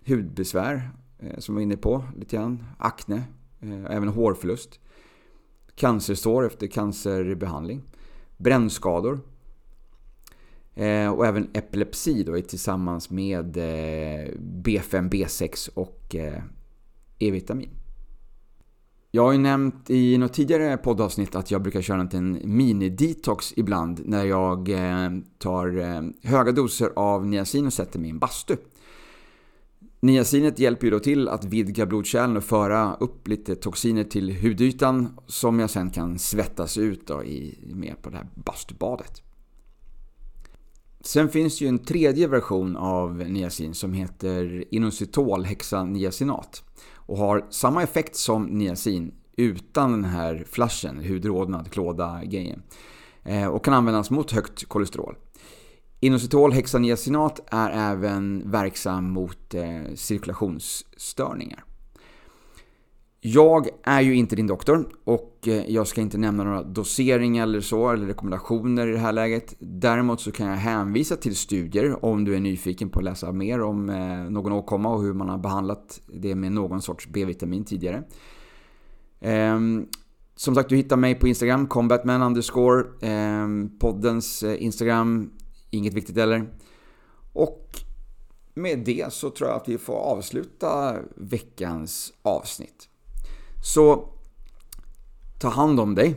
Hudbesvär, 0.08 0.90
eh, 1.20 1.40
som 1.40 1.56
vi 1.56 1.60
var 1.60 1.64
inne 1.64 1.78
på 1.78 2.04
lite 2.18 2.36
grann. 2.36 2.64
Akne, 2.78 3.24
eh, 3.60 3.86
även 3.86 4.08
hårförlust. 4.08 4.80
Cancersår 5.76 6.46
efter 6.46 6.68
cancerbehandling. 6.68 7.82
Brännskador. 8.38 9.20
Eh, 10.76 11.10
och 11.10 11.26
även 11.26 11.50
epilepsi 11.54 12.24
då 12.24 12.42
tillsammans 12.42 13.10
med 13.10 13.58
eh, 13.58 14.32
B5, 14.40 15.10
B6 15.10 15.70
och 15.74 16.16
eh, 16.16 16.42
E-vitamin. 17.20 17.70
Jag 19.12 19.24
har 19.24 19.32
ju 19.32 19.38
nämnt 19.38 19.90
i 19.90 20.18
något 20.18 20.34
tidigare 20.34 20.78
poddavsnitt 20.78 21.36
att 21.36 21.52
jag 21.52 21.62
brukar 21.62 21.82
köra 21.82 22.00
en 22.00 22.06
liten 22.06 22.40
mini-detox 22.44 23.54
ibland 23.56 24.02
när 24.06 24.26
jag 24.26 24.70
eh, 24.70 25.10
tar 25.38 26.04
höga 26.28 26.52
doser 26.52 26.90
av 26.96 27.28
niacin 27.28 27.66
och 27.66 27.74
sätter 27.74 28.00
mig 28.00 28.08
i 28.08 28.12
en 28.12 28.20
bastu. 28.20 28.56
Niacinet 30.06 30.60
hjälper 30.60 30.86
ju 30.86 30.92
då 30.92 31.00
till 31.00 31.30
att 31.30 31.46
vidga 31.46 31.86
blodkärlen 31.86 32.38
och 32.38 32.44
föra 32.44 32.96
upp 32.96 33.28
lite 33.28 33.56
toxiner 33.56 34.04
till 34.04 34.42
hudytan 34.42 35.20
som 35.28 35.60
jag 35.60 35.70
sen 35.70 35.90
kan 35.90 36.20
svettas 36.20 36.78
ut 36.78 37.08
då 37.08 37.24
i, 37.24 37.60
med 37.76 38.02
på 38.02 38.10
det 38.10 38.18
här 38.18 38.28
bastubadet. 38.36 39.22
Sen 41.02 41.30
finns 41.30 41.60
det 41.60 41.66
ju 41.66 41.70
en 41.70 41.80
tredje 41.80 42.28
version 42.28 42.76
av 42.76 43.18
niacin 43.18 43.74
som 43.74 43.94
heter 43.94 44.64
inositol 44.72 45.44
hexaniacinat 45.44 46.64
och 46.94 47.18
har 47.18 47.46
samma 47.50 47.84
effekt 47.84 48.16
som 48.16 48.44
niacin 48.44 49.14
utan 49.38 49.92
den 49.92 50.06
här 50.06 50.46
flashen, 50.50 51.04
hudrodnad 51.04 51.72
klåda-grejen. 51.72 52.64
Eh, 53.24 53.48
och 53.48 53.66
kan 53.66 53.74
användas 53.74 54.10
mot 54.10 54.32
högt 54.32 54.66
kolesterol. 54.66 55.16
Inositol 56.06 56.52
hexaniacinat 56.52 57.40
är 57.52 57.92
även 57.92 58.52
verksam 58.52 59.10
mot 59.10 59.54
eh, 59.54 59.96
cirkulationsstörningar. 59.96 61.64
Jag 63.22 63.68
är 63.84 64.02
ju 64.02 64.16
inte 64.16 64.36
din 64.36 64.48
doktor 64.48 64.88
och 65.04 65.48
eh, 65.48 65.72
jag 65.72 65.88
ska 65.88 66.02
inte 66.02 66.18
nämna 66.18 66.44
några 66.44 66.64
doseringar 66.64 67.44
eller 67.44 67.62
så, 67.62 67.90
eller 67.90 68.08
rekommendationer 68.08 68.88
i 68.88 68.92
det 68.92 68.98
här 68.98 69.12
läget. 69.12 69.56
Däremot 69.60 70.22
så 70.22 70.32
kan 70.32 70.48
jag 70.48 70.56
hänvisa 70.56 71.16
till 71.16 71.36
studier 71.36 72.06
om 72.06 72.26
du 72.26 72.36
är 72.36 72.40
nyfiken 72.40 72.90
på 72.90 73.00
att 73.00 73.06
läsa 73.06 73.32
mer 73.32 73.62
om 73.62 73.90
eh, 73.90 74.32
någon 74.32 74.52
åkomma 74.52 74.90
och 74.90 75.02
hur 75.02 75.14
man 75.14 75.30
har 75.30 75.38
behandlat 75.38 76.02
det 76.08 76.36
med 76.36 76.52
någon 76.52 76.82
sorts 76.82 77.08
B-vitamin 77.08 77.66
tidigare. 77.66 78.04
Ehm, 79.20 79.88
som 80.36 80.56
sagt, 80.56 80.70
du 80.70 80.76
hittar 80.76 80.98
mig 80.98 81.16
på 81.16 81.28
Instagram, 81.28 81.68
combatman 81.68 82.22
underscore, 82.22 82.84
ehm, 83.02 83.70
poddens 83.80 84.44
Instagram, 84.44 85.32
inget 85.78 85.94
viktigt 85.94 86.18
heller. 86.18 86.54
Och 87.34 87.80
med 88.54 88.80
det 88.80 89.14
så 89.14 89.30
tror 89.30 89.50
jag 89.50 89.58
att 89.58 89.70
vi 89.70 89.78
får 89.78 89.96
avsluta 89.96 90.96
veckans 91.16 92.14
avsnitt. 92.22 92.90
Så 93.64 94.10
ta 95.40 95.50
hand 95.50 95.80
om 95.80 95.96
dig. 95.96 96.16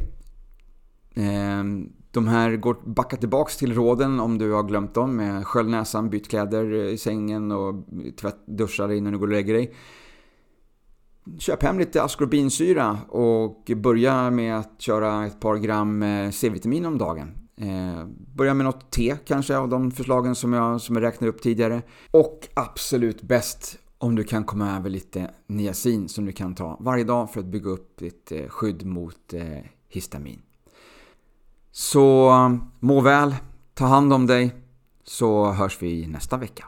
Ehm, 1.14 1.92
de 2.10 2.28
här 2.28 2.56
går 2.56 2.76
backa 2.84 3.16
tillbaks 3.16 3.56
till 3.56 3.74
råden 3.74 4.20
om 4.20 4.38
du 4.38 4.52
har 4.52 4.62
glömt 4.62 4.94
dem 4.94 5.16
med 5.16 5.46
skölj 5.46 5.70
näsan, 5.70 6.10
byt 6.10 6.28
kläder 6.28 6.74
i 6.74 6.98
sängen 6.98 7.52
och 7.52 7.74
tvätt, 8.20 8.46
duscha 8.46 8.86
dig 8.86 8.98
innan 8.98 9.12
du 9.12 9.18
går 9.18 9.26
och 9.26 9.32
lägger 9.32 9.54
dig. 9.54 9.74
Köp 11.38 11.62
hem 11.62 11.78
lite 11.78 12.02
askorbinsyra 12.02 12.98
och 13.08 13.70
börja 13.76 14.30
med 14.30 14.58
att 14.58 14.80
köra 14.80 15.26
ett 15.26 15.40
par 15.40 15.56
gram 15.56 16.02
eh, 16.02 16.30
C-vitamin 16.30 16.86
om 16.86 16.98
dagen. 16.98 17.47
Eh, 17.60 18.04
börja 18.34 18.54
med 18.54 18.66
något 18.66 18.90
te 18.90 19.16
kanske 19.24 19.56
av 19.56 19.68
de 19.68 19.90
förslagen 19.90 20.34
som 20.34 20.52
jag, 20.52 20.80
som 20.80 20.96
jag 20.96 21.02
räknade 21.02 21.30
upp 21.30 21.42
tidigare. 21.42 21.82
Och 22.10 22.48
absolut 22.54 23.22
bäst 23.22 23.78
om 23.98 24.14
du 24.14 24.24
kan 24.24 24.44
komma 24.44 24.76
över 24.76 24.90
lite 24.90 25.30
niacin 25.46 26.08
som 26.08 26.24
du 26.24 26.32
kan 26.32 26.54
ta 26.54 26.76
varje 26.80 27.04
dag 27.04 27.32
för 27.32 27.40
att 27.40 27.46
bygga 27.46 27.70
upp 27.70 27.96
ditt 27.98 28.32
eh, 28.32 28.48
skydd 28.48 28.86
mot 28.86 29.32
eh, 29.32 29.58
histamin. 29.88 30.42
Så 31.70 32.30
eh, 32.30 32.54
må 32.80 33.00
väl, 33.00 33.34
ta 33.74 33.86
hand 33.86 34.12
om 34.12 34.26
dig, 34.26 34.54
så 35.04 35.52
hörs 35.52 35.82
vi 35.82 36.06
nästa 36.06 36.36
vecka. 36.36 36.64